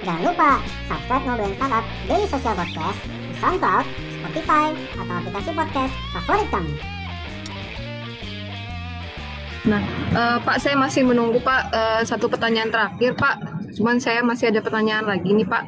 Jangan 0.02 0.22
lupa 0.26 0.58
subscribe 0.90 1.24
Ngobrolin 1.30 1.54
Startup 1.62 1.86
Daily 2.10 2.26
Social 2.26 2.58
Podcast 2.58 3.00
di 3.06 3.34
SoundCloud, 3.38 3.86
Spotify, 4.18 4.68
atau 4.98 5.14
aplikasi 5.22 5.50
podcast 5.54 5.94
favorit 6.18 6.48
kamu. 6.50 6.74
Nah, 9.62 9.82
uh, 10.18 10.38
Pak 10.42 10.58
saya 10.58 10.74
masih 10.74 11.06
menunggu 11.06 11.38
Pak 11.38 11.62
uh, 11.70 12.02
satu 12.02 12.26
pertanyaan 12.26 12.74
terakhir 12.74 13.14
Pak. 13.14 13.36
Cuman 13.76 13.98
saya 13.98 14.22
masih 14.22 14.52
ada 14.52 14.60
pertanyaan 14.60 15.08
lagi 15.08 15.32
nih 15.32 15.48
Pak. 15.48 15.64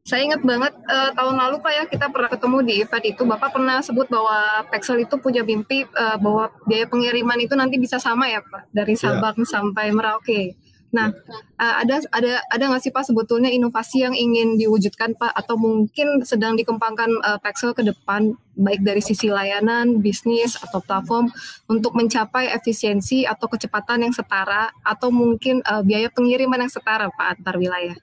Saya 0.00 0.26
ingat 0.26 0.42
banget 0.42 0.72
uh, 0.88 1.12
tahun 1.12 1.36
lalu 1.36 1.56
Pak 1.60 1.72
ya 1.76 1.84
kita 1.86 2.06
pernah 2.08 2.26
ketemu 2.32 2.56
di 2.64 2.74
event 2.82 3.04
itu 3.04 3.22
Bapak 3.22 3.52
pernah 3.52 3.78
sebut 3.84 4.08
bahwa 4.08 4.64
Pexel 4.72 5.04
itu 5.04 5.14
punya 5.20 5.44
mimpi 5.44 5.84
uh, 5.86 6.16
bahwa 6.16 6.50
biaya 6.66 6.88
pengiriman 6.88 7.38
itu 7.38 7.54
nanti 7.54 7.76
bisa 7.76 8.00
sama 8.00 8.26
ya 8.26 8.40
Pak 8.40 8.72
dari 8.72 8.96
ya. 8.96 9.12
Sabang 9.12 9.36
yeah. 9.38 9.46
sampai 9.46 9.86
Merauke. 9.92 10.56
Nah, 10.90 11.14
uh, 11.62 11.74
ada 11.86 12.02
ada 12.10 12.42
ada 12.50 12.64
nggak 12.66 12.82
sih 12.82 12.90
Pak 12.90 13.06
sebetulnya 13.06 13.46
inovasi 13.46 14.02
yang 14.02 14.14
ingin 14.14 14.58
diwujudkan 14.58 15.14
Pak 15.14 15.30
atau 15.38 15.54
mungkin 15.54 16.26
sedang 16.26 16.58
dikembangkan 16.58 17.10
uh, 17.22 17.38
Pexel 17.38 17.70
ke 17.78 17.86
depan 17.86 18.34
baik 18.58 18.82
dari 18.82 18.98
sisi 18.98 19.30
layanan, 19.30 20.02
bisnis 20.02 20.58
atau 20.58 20.82
platform 20.82 21.30
untuk 21.70 21.94
mencapai 21.94 22.50
efisiensi 22.50 23.22
atau 23.22 23.46
kecepatan 23.46 24.02
yang 24.02 24.14
setara 24.14 24.74
atau 24.82 25.14
mungkin 25.14 25.62
uh, 25.62 25.86
biaya 25.86 26.10
pengiriman 26.10 26.66
yang 26.66 26.72
setara 26.72 27.06
Pak 27.14 27.38
antar 27.38 27.54
wilayah? 27.54 27.94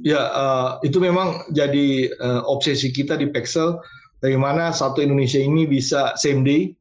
Ya, 0.00 0.24
uh, 0.32 0.70
itu 0.80 0.96
memang 0.96 1.44
jadi 1.52 2.08
uh, 2.16 2.48
obsesi 2.48 2.88
kita 2.88 3.20
di 3.20 3.28
Pexel 3.28 3.76
bagaimana 4.24 4.72
satu 4.72 5.04
Indonesia 5.04 5.36
ini 5.36 5.68
bisa 5.68 6.16
same 6.16 6.40
day 6.40 6.72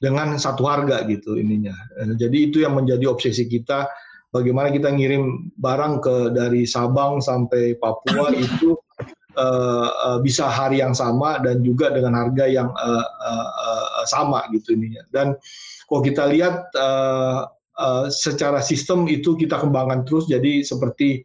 dengan 0.00 0.40
satu 0.40 0.64
harga 0.68 1.00
gitu 1.08 1.40
ininya. 1.40 1.72
Jadi 2.16 2.50
itu 2.50 2.60
yang 2.60 2.76
menjadi 2.76 3.08
obsesi 3.08 3.48
kita 3.48 3.88
bagaimana 4.34 4.74
kita 4.74 4.90
ngirim 4.90 5.54
barang 5.54 6.02
ke 6.02 6.16
dari 6.34 6.66
Sabang 6.66 7.22
sampai 7.22 7.78
Papua 7.78 8.34
itu 8.44 8.74
uh, 9.38 9.88
uh, 9.94 10.18
bisa 10.18 10.50
hari 10.50 10.82
yang 10.82 10.90
sama 10.90 11.38
dan 11.38 11.62
juga 11.62 11.94
dengan 11.94 12.18
harga 12.18 12.50
yang 12.50 12.66
uh, 12.74 13.06
uh, 13.06 13.48
uh, 13.54 14.04
sama 14.10 14.42
gitu 14.50 14.74
ininya. 14.74 15.06
Dan 15.14 15.38
kalau 15.86 16.02
kita 16.02 16.26
lihat 16.26 16.66
uh, 16.74 17.46
uh, 17.78 18.10
secara 18.10 18.58
sistem 18.58 19.06
itu 19.06 19.38
kita 19.38 19.62
kembangkan 19.62 20.02
terus 20.02 20.26
jadi 20.26 20.66
seperti 20.66 21.22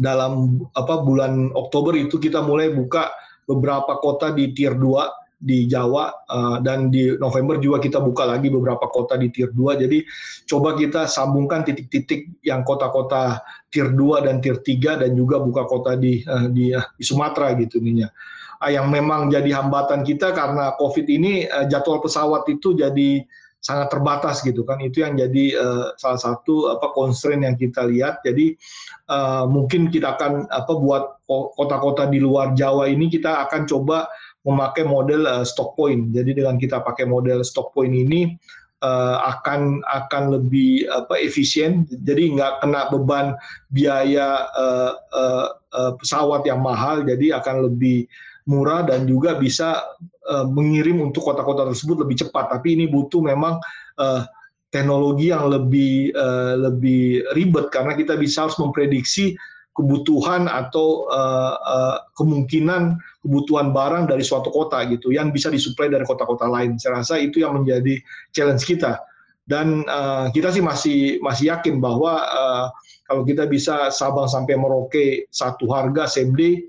dalam 0.00 0.60
apa 0.72 1.04
bulan 1.04 1.52
Oktober 1.52 1.96
itu 1.96 2.16
kita 2.16 2.40
mulai 2.44 2.72
buka 2.72 3.12
beberapa 3.48 3.96
kota 4.00 4.32
di 4.32 4.52
tier 4.52 4.76
2 4.76 5.25
di 5.36 5.68
Jawa 5.68 6.24
uh, 6.32 6.58
dan 6.64 6.88
di 6.88 7.12
November 7.20 7.60
juga 7.60 7.76
kita 7.76 8.00
buka 8.00 8.24
lagi 8.24 8.48
beberapa 8.48 8.88
kota 8.88 9.20
di 9.20 9.28
tier 9.28 9.52
2 9.52 9.84
jadi 9.84 9.98
coba 10.48 10.72
kita 10.72 11.04
sambungkan 11.04 11.60
titik-titik 11.60 12.40
yang 12.40 12.64
kota-kota 12.64 13.44
tier 13.68 13.92
2 13.92 14.24
dan 14.24 14.40
tier 14.40 14.56
3 14.64 15.04
dan 15.04 15.10
juga 15.12 15.36
buka 15.36 15.68
kota 15.68 15.92
di 15.92 16.24
uh, 16.24 16.48
di, 16.48 16.72
uh, 16.72 16.84
di 16.96 17.04
Sumatera 17.04 17.52
gitu 17.60 17.84
ininya. 17.84 18.08
Uh, 18.64 18.72
yang 18.72 18.88
memang 18.88 19.28
jadi 19.28 19.60
hambatan 19.60 20.00
kita 20.00 20.32
karena 20.32 20.72
Covid 20.80 21.04
ini 21.04 21.44
uh, 21.44 21.68
jadwal 21.68 22.00
pesawat 22.00 22.48
itu 22.48 22.72
jadi 22.72 23.20
sangat 23.60 23.90
terbatas 23.90 24.40
gitu 24.46 24.62
kan. 24.62 24.78
Itu 24.80 25.02
yang 25.02 25.18
jadi 25.18 25.44
uh, 25.58 25.86
salah 26.00 26.20
satu 26.22 26.72
apa 26.72 26.94
constraint 26.94 27.44
yang 27.44 27.58
kita 27.58 27.84
lihat. 27.84 28.22
Jadi 28.22 28.54
uh, 29.10 29.44
mungkin 29.50 29.90
kita 29.90 30.16
akan 30.16 30.46
apa 30.48 30.72
buat 30.78 31.04
kota-kota 31.26 32.06
di 32.06 32.22
luar 32.22 32.54
Jawa 32.54 32.86
ini 32.86 33.10
kita 33.10 33.42
akan 33.50 33.66
coba 33.66 34.06
memakai 34.46 34.86
model 34.86 35.26
uh, 35.26 35.42
stock 35.42 35.74
point. 35.74 36.14
Jadi 36.14 36.38
dengan 36.38 36.56
kita 36.56 36.80
pakai 36.80 37.04
model 37.04 37.42
stock 37.42 37.74
point 37.74 37.90
ini 37.90 38.38
uh, 38.86 39.18
akan 39.26 39.82
akan 39.82 40.22
lebih 40.38 40.86
apa 40.86 41.18
efisien. 41.18 41.84
Jadi 41.90 42.38
nggak 42.38 42.62
kena 42.62 42.86
beban 42.94 43.34
biaya 43.74 44.46
uh, 44.54 44.92
uh, 45.12 45.46
uh, 45.74 45.92
pesawat 45.98 46.46
yang 46.46 46.62
mahal. 46.62 47.02
Jadi 47.02 47.34
akan 47.34 47.66
lebih 47.66 48.06
murah 48.46 48.86
dan 48.86 49.10
juga 49.10 49.34
bisa 49.34 49.82
uh, 50.30 50.46
mengirim 50.46 51.02
untuk 51.02 51.26
kota-kota 51.26 51.66
tersebut 51.74 52.06
lebih 52.06 52.26
cepat. 52.26 52.54
Tapi 52.54 52.78
ini 52.78 52.86
butuh 52.86 53.18
memang 53.18 53.58
uh, 53.98 54.22
teknologi 54.70 55.34
yang 55.34 55.50
lebih 55.50 56.14
uh, 56.14 56.54
lebih 56.70 57.26
ribet. 57.34 57.66
Karena 57.74 57.98
kita 57.98 58.14
bisa 58.14 58.46
harus 58.46 58.54
memprediksi 58.62 59.34
kebutuhan 59.76 60.48
atau 60.48 61.04
uh, 61.12 61.54
uh, 61.60 61.96
kemungkinan 62.16 62.96
kebutuhan 63.20 63.76
barang 63.76 64.08
dari 64.08 64.24
suatu 64.24 64.48
kota 64.48 64.80
gitu 64.88 65.12
yang 65.12 65.30
bisa 65.30 65.52
disuplai 65.52 65.92
dari 65.92 66.08
kota-kota 66.08 66.48
lain. 66.48 66.80
Saya 66.80 67.04
rasa 67.04 67.20
itu 67.20 67.44
yang 67.44 67.60
menjadi 67.60 68.00
challenge 68.32 68.64
kita. 68.64 68.96
Dan 69.46 69.86
uh, 69.86 70.26
kita 70.34 70.50
sih 70.50 70.64
masih 70.64 71.22
masih 71.22 71.54
yakin 71.54 71.78
bahwa 71.78 72.18
uh, 72.24 72.66
kalau 73.06 73.22
kita 73.22 73.46
bisa 73.46 73.94
Sabang 73.94 74.26
sampai 74.26 74.58
Merauke 74.58 75.30
satu 75.30 75.70
harga 75.70 76.10
same 76.10 76.34
day 76.34 76.66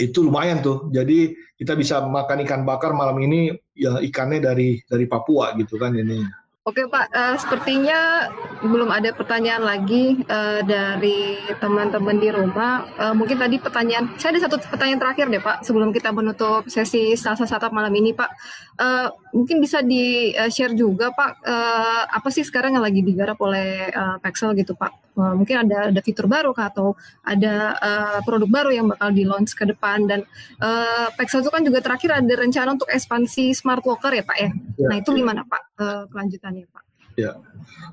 itu 0.00 0.24
lumayan 0.24 0.64
tuh. 0.64 0.88
Jadi 0.88 1.36
kita 1.58 1.76
bisa 1.76 2.00
makan 2.00 2.46
ikan 2.48 2.64
bakar 2.64 2.96
malam 2.96 3.20
ini 3.20 3.52
ya 3.76 4.00
ikannya 4.00 4.40
dari 4.40 4.80
dari 4.88 5.04
Papua 5.04 5.52
gitu 5.60 5.76
kan 5.76 5.92
ini. 5.92 6.24
Oke 6.62 6.86
Pak, 6.86 7.10
uh, 7.10 7.34
sepertinya 7.34 8.30
belum 8.62 8.86
ada 8.86 9.10
pertanyaan 9.10 9.66
lagi 9.66 10.22
uh, 10.30 10.62
dari 10.62 11.42
teman-teman 11.58 12.22
di 12.22 12.30
rumah. 12.30 12.86
Uh, 12.94 13.10
mungkin 13.18 13.34
tadi 13.34 13.58
pertanyaan, 13.58 14.14
saya 14.14 14.38
ada 14.38 14.46
satu 14.46 14.62
pertanyaan 14.70 15.02
terakhir 15.02 15.26
deh 15.26 15.42
Pak, 15.42 15.66
sebelum 15.66 15.90
kita 15.90 16.14
menutup 16.14 16.62
sesi 16.70 17.18
Selasa 17.18 17.50
Satap 17.50 17.74
malam 17.74 17.90
ini 17.98 18.14
Pak. 18.14 18.30
Uh, 18.78 19.10
mungkin 19.34 19.58
bisa 19.58 19.82
di-share 19.82 20.78
juga 20.78 21.10
Pak, 21.10 21.42
uh, 21.42 22.02
apa 22.06 22.30
sih 22.30 22.46
sekarang 22.46 22.78
yang 22.78 22.86
lagi 22.86 23.02
digarap 23.02 23.42
oleh 23.42 23.90
uh, 23.90 24.22
Pexel 24.22 24.54
gitu 24.54 24.78
Pak? 24.78 25.11
Uh, 25.18 25.34
mungkin 25.34 25.66
ada 25.66 25.90
ada 25.90 26.00
fitur 26.00 26.30
baru 26.30 26.54
kah 26.54 26.70
atau 26.70 26.94
ada 27.26 27.74
uh, 27.82 28.18
produk 28.22 28.48
baru 28.48 28.70
yang 28.70 28.86
bakal 28.86 29.10
di-launch 29.10 29.52
ke 29.58 29.66
depan 29.66 30.06
dan 30.06 30.24
uh, 30.62 31.10
Pexel 31.18 31.42
itu 31.42 31.50
kan 31.50 31.66
juga 31.66 31.82
terakhir 31.82 32.16
ada 32.22 32.34
rencana 32.38 32.78
untuk 32.78 32.88
ekspansi 32.88 33.50
smart 33.52 33.82
locker 33.82 34.14
ya 34.14 34.24
Pak 34.24 34.38
ya? 34.38 34.50
ya. 34.78 34.86
Nah 34.88 34.96
itu 35.02 35.10
gimana 35.10 35.42
Pak 35.42 35.62
uh, 35.82 36.02
kelanjutan? 36.06 36.52
ke 36.52 36.60
depannya 36.60 36.68
Pak? 36.68 36.84
Ya, 37.20 37.32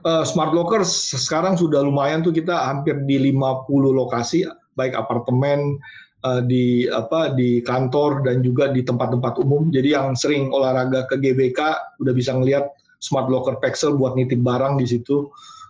uh, 0.08 0.24
smart 0.24 0.56
locker 0.56 0.84
sekarang 0.88 1.60
sudah 1.60 1.84
lumayan 1.84 2.24
tuh 2.24 2.32
kita 2.32 2.56
hampir 2.56 2.96
di 3.04 3.20
50 3.36 3.68
lokasi, 3.92 4.48
baik 4.80 4.96
apartemen, 4.96 5.76
uh, 6.24 6.40
di 6.40 6.88
apa 6.88 7.36
di 7.36 7.60
kantor 7.60 8.24
dan 8.24 8.40
juga 8.40 8.72
di 8.72 8.80
tempat-tempat 8.84 9.44
umum. 9.44 9.68
Jadi 9.72 9.92
yang 9.92 10.16
sering 10.16 10.48
olahraga 10.56 11.04
ke 11.12 11.20
GBK 11.20 11.60
udah 12.00 12.14
bisa 12.16 12.32
ngelihat 12.32 12.72
smart 13.04 13.28
locker 13.28 13.60
Pexel 13.60 14.00
buat 14.00 14.16
nitip 14.16 14.40
barang 14.40 14.80
di 14.80 14.88
situ. 14.88 15.28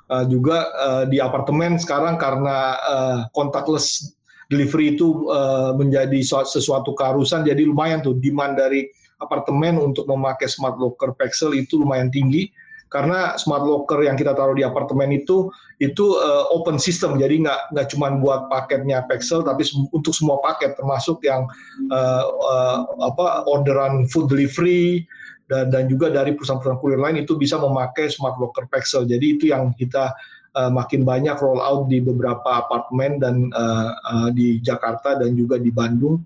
Uh, 0.09 0.25
juga 0.25 0.73
uh, 0.73 1.05
di 1.05 1.21
apartemen 1.21 1.77
sekarang 1.77 2.17
karena 2.17 2.73
uh, 2.81 3.19
contactless 3.29 4.17
delivery 4.49 4.97
itu 4.97 5.29
uh, 5.29 5.77
menjadi 5.77 6.17
sesuatu 6.25 6.97
keharusan, 6.97 7.45
jadi 7.45 7.61
lumayan 7.61 8.01
tuh 8.01 8.17
demand 8.17 8.57
dari 8.57 8.89
apartemen 9.21 9.77
untuk 9.77 10.09
memakai 10.09 10.49
smart 10.49 10.81
locker 10.81 11.13
Pexel 11.13 11.53
itu 11.53 11.77
lumayan 11.77 12.09
tinggi. 12.09 12.49
Karena 12.89 13.37
smart 13.37 13.61
locker 13.69 14.01
yang 14.01 14.17
kita 14.17 14.33
taruh 14.33 14.57
di 14.57 14.65
apartemen 14.65 15.13
itu 15.13 15.53
itu 15.77 16.17
uh, 16.17 16.49
open 16.49 16.81
system. 16.81 17.21
Jadi 17.21 17.45
nggak 17.45 17.77
nggak 17.77 17.87
cuma 17.93 18.09
buat 18.17 18.49
paketnya 18.49 19.05
Pexel 19.05 19.45
tapi 19.45 19.61
untuk 19.93 20.09
semua 20.09 20.41
paket 20.41 20.73
termasuk 20.73 21.21
yang 21.21 21.45
uh, 21.93 22.23
uh, 22.33 22.77
apa 23.05 23.45
orderan 23.45 24.09
food 24.09 24.25
delivery 24.33 25.05
dan 25.49 25.73
dan 25.73 25.89
juga 25.89 26.13
dari 26.13 26.37
perusahaan-perusahaan 26.37 26.77
kurir 26.77 27.01
lain 27.01 27.25
itu 27.25 27.33
bisa 27.35 27.57
memakai 27.57 28.07
smart 28.07 28.37
locker 28.37 28.69
Pexel 28.69 29.09
jadi 29.09 29.25
itu 29.25 29.49
yang 29.49 29.73
kita 29.73 30.13
uh, 30.55 30.71
makin 30.71 31.05
banyak 31.05 31.37
roll 31.41 31.61
out 31.61 31.91
di 31.91 32.01
beberapa 32.01 32.65
apartemen 32.65 33.21
dan 33.21 33.49
uh, 33.53 33.91
uh, 33.93 34.29
di 34.33 34.57
Jakarta 34.63 35.19
dan 35.19 35.35
juga 35.37 35.61
di 35.61 35.69
Bandung. 35.69 36.23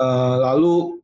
Uh, 0.00 0.36
lalu 0.40 0.98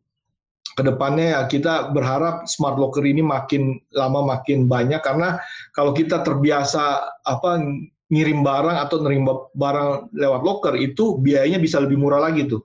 ke 0.75 0.83
depannya 0.87 1.35
ya 1.35 1.41
kita 1.51 1.91
berharap 1.91 2.47
smart 2.47 2.79
locker 2.79 3.03
ini 3.03 3.25
makin 3.25 3.79
lama 3.95 4.37
makin 4.39 4.69
banyak. 4.69 5.01
Karena 5.01 5.41
kalau 5.73 5.95
kita 5.95 6.21
terbiasa 6.23 7.03
apa 7.25 7.63
ngirim 8.09 8.41
barang 8.41 8.79
atau 8.89 9.05
nerima 9.05 9.53
barang 9.53 10.15
lewat 10.17 10.43
locker 10.45 10.75
itu 10.81 11.21
biayanya 11.21 11.61
bisa 11.61 11.83
lebih 11.83 12.01
murah 12.01 12.23
lagi 12.23 12.49
tuh. 12.49 12.63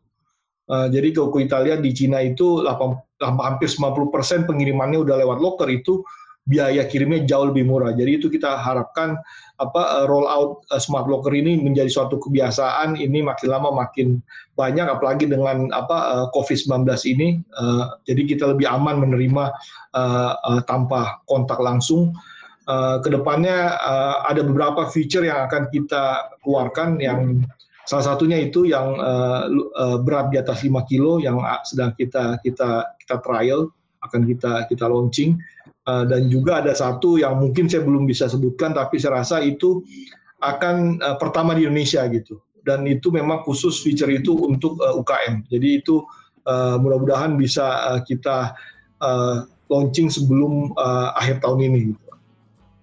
Uh, 0.73 0.87
jadi 0.89 1.13
kita 1.13 1.57
lihat 1.61 1.85
di 1.85 1.93
Cina 1.93 2.17
itu 2.25 2.65
8, 2.65 3.21
hampir 3.21 3.69
90% 3.69 4.49
pengirimannya 4.49 5.05
udah 5.05 5.21
lewat 5.21 5.37
locker 5.37 5.69
itu 5.69 6.01
biaya 6.49 6.83
kirimnya 6.89 7.23
jauh 7.29 7.53
lebih 7.53 7.69
murah. 7.69 7.93
Jadi 7.93 8.19
itu 8.19 8.27
kita 8.27 8.59
harapkan 8.59 9.15
apa 9.61 9.81
eh, 10.01 10.05
roll 10.11 10.27
out 10.27 10.65
uh, 10.73 10.81
smart 10.81 11.07
locker 11.07 11.31
ini 11.31 11.61
menjadi 11.61 11.87
suatu 11.87 12.17
kebiasaan. 12.17 12.97
Ini 12.97 13.21
makin 13.21 13.47
lama 13.53 13.69
makin 13.71 14.17
banyak, 14.57 14.89
apalagi 14.89 15.29
dengan 15.29 15.69
apa 15.71 15.97
uh, 16.09 16.27
COVID-19 16.33 16.89
ini. 17.13 17.39
Jadi 18.09 18.21
kita 18.27 18.49
lebih 18.49 18.65
aman 18.65 18.97
menerima 18.97 19.53
tanpa 20.65 21.21
kontak 21.29 21.61
langsung. 21.61 22.11
Ke 23.03 23.09
depannya 23.11 23.75
ada 24.23 24.41
beberapa 24.41 24.87
feature 24.89 25.27
yang 25.27 25.47
akan 25.47 25.69
kita 25.69 26.33
keluarkan 26.41 26.97
yang 26.97 27.43
salah 27.83 28.05
satunya 28.15 28.39
itu 28.39 28.67
yang 28.67 28.95
uh, 28.99 29.99
berat 29.99 30.31
di 30.31 30.37
atas 30.39 30.63
5 30.63 30.71
kilo 30.87 31.19
yang 31.19 31.39
sedang 31.67 31.91
kita 31.95 32.39
kita 32.39 32.95
kita 32.99 33.15
trial 33.19 33.67
akan 34.03 34.21
kita 34.27 34.67
kita 34.67 34.85
launching. 34.87 35.39
Uh, 35.83 36.07
dan 36.07 36.31
juga 36.31 36.63
ada 36.63 36.71
satu 36.71 37.19
yang 37.19 37.35
mungkin 37.43 37.67
saya 37.67 37.83
belum 37.83 38.07
bisa 38.07 38.31
sebutkan 38.31 38.71
tapi 38.71 39.03
saya 39.03 39.19
rasa 39.19 39.43
itu 39.43 39.83
akan 40.39 41.03
uh, 41.03 41.19
pertama 41.19 41.51
di 41.55 41.67
Indonesia 41.67 42.07
gitu. 42.07 42.39
Dan 42.63 42.87
itu 42.87 43.11
memang 43.11 43.43
khusus 43.43 43.83
feature 43.83 44.07
itu 44.07 44.31
untuk 44.31 44.79
uh, 44.79 44.95
UKM 44.95 45.43
jadi 45.51 45.83
itu 45.83 45.99
uh, 46.47 46.79
mudah-mudahan 46.79 47.35
bisa 47.35 47.95
uh, 47.95 47.99
kita 47.99 48.55
uh, 49.03 49.43
launching 49.67 50.07
sebelum 50.11 50.71
uh, 50.75 51.15
akhir 51.19 51.43
tahun 51.43 51.71
ini 51.71 51.79
gitu. 51.91 52.02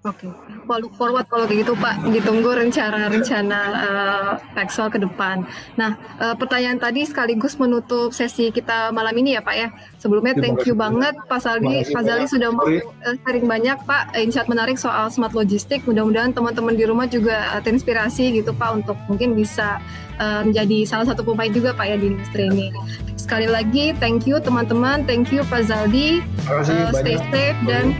Oke, 0.00 0.32
okay. 0.32 0.80
look 0.80 0.96
forward 0.96 1.28
kalau 1.28 1.44
begitu 1.44 1.76
Pak, 1.76 2.08
ditunggu 2.08 2.56
rencana-rencana 2.56 3.60
uh, 3.68 4.32
Pexel 4.56 4.88
ke 4.88 4.96
depan. 4.96 5.44
Nah, 5.76 5.92
uh, 6.16 6.32
pertanyaan 6.32 6.80
tadi 6.80 7.04
sekaligus 7.04 7.60
menutup 7.60 8.08
sesi 8.16 8.48
kita 8.48 8.96
malam 8.96 9.12
ini 9.20 9.36
ya 9.36 9.44
Pak 9.44 9.56
ya. 9.60 9.68
Sebelumnya 10.00 10.32
thank 10.40 10.64
you 10.64 10.72
banget 10.72 11.12
Pak 11.28 11.44
Saldi, 11.44 11.84
Pak 11.92 12.00
Zali 12.00 12.24
sudah 12.24 12.48
mau 12.48 12.64
uh, 12.64 13.14
sharing 13.28 13.44
banyak 13.44 13.76
Pak, 13.84 14.16
insight 14.16 14.48
menarik 14.48 14.80
soal 14.80 15.12
smart 15.12 15.36
logistik. 15.36 15.84
Mudah-mudahan 15.84 16.32
teman-teman 16.32 16.80
di 16.80 16.88
rumah 16.88 17.04
juga 17.04 17.52
uh, 17.52 17.60
terinspirasi 17.60 18.40
gitu 18.40 18.56
Pak 18.56 18.80
untuk 18.80 18.96
mungkin 19.04 19.36
bisa 19.36 19.84
uh, 20.16 20.40
menjadi 20.48 20.88
salah 20.88 21.12
satu 21.12 21.28
pemain 21.28 21.52
juga 21.52 21.76
Pak 21.76 21.84
ya 21.84 22.00
di 22.00 22.16
industri 22.16 22.48
ini. 22.48 22.72
Sekali 23.20 23.52
lagi 23.52 23.92
thank 24.00 24.24
you 24.24 24.40
teman-teman, 24.40 25.04
thank 25.04 25.28
you 25.28 25.44
Pak 25.52 25.68
Zaldi, 25.68 26.24
uh, 26.48 26.88
stay 26.96 27.20
safe 27.28 27.60
dan 27.68 27.92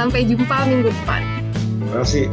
Sampai 0.00 0.24
jumpa 0.24 0.64
minggu 0.64 0.88
depan. 0.88 1.20
Terima 1.60 2.00
kasih. 2.00 2.24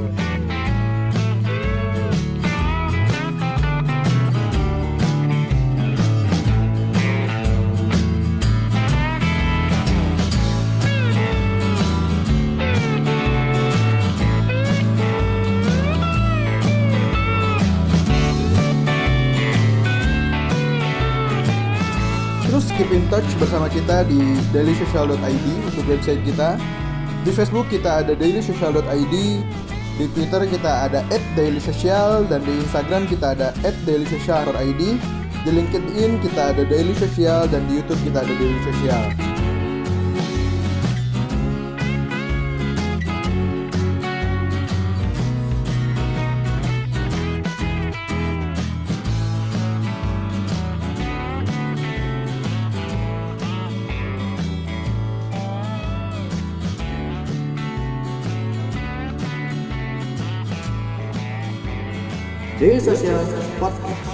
Terus 22.47 22.71
keep 22.79 22.95
in 22.95 23.03
touch 23.11 23.27
bersama 23.35 23.67
kita 23.67 24.07
di 24.07 24.39
dailysocial.id 24.55 25.45
untuk 25.67 25.83
website 25.91 26.23
kita 26.23 26.55
di 27.27 27.35
Facebook 27.35 27.67
kita 27.67 28.07
ada 28.07 28.15
dailysocial.id, 28.15 29.15
di 29.99 30.05
Twitter 30.15 30.47
kita 30.47 30.87
ada 30.87 31.03
@dailysocial 31.35 32.23
dan 32.31 32.39
di 32.47 32.55
Instagram 32.63 33.03
kita 33.03 33.35
ada 33.35 33.51
@dailysocial.id. 33.83 34.81
Di 35.43 35.49
LinkedIn 35.51 36.23
kita 36.23 36.55
ada 36.55 36.63
Daily 36.63 36.95
Social 36.95 37.47
dan 37.51 37.67
di 37.67 37.83
YouTube 37.83 37.99
kita 38.07 38.23
ada 38.23 38.31
Daily 38.31 38.59
Social. 38.63 39.26
Daily 62.59 62.79
Social 62.79 63.23
Podcast. 63.59 64.06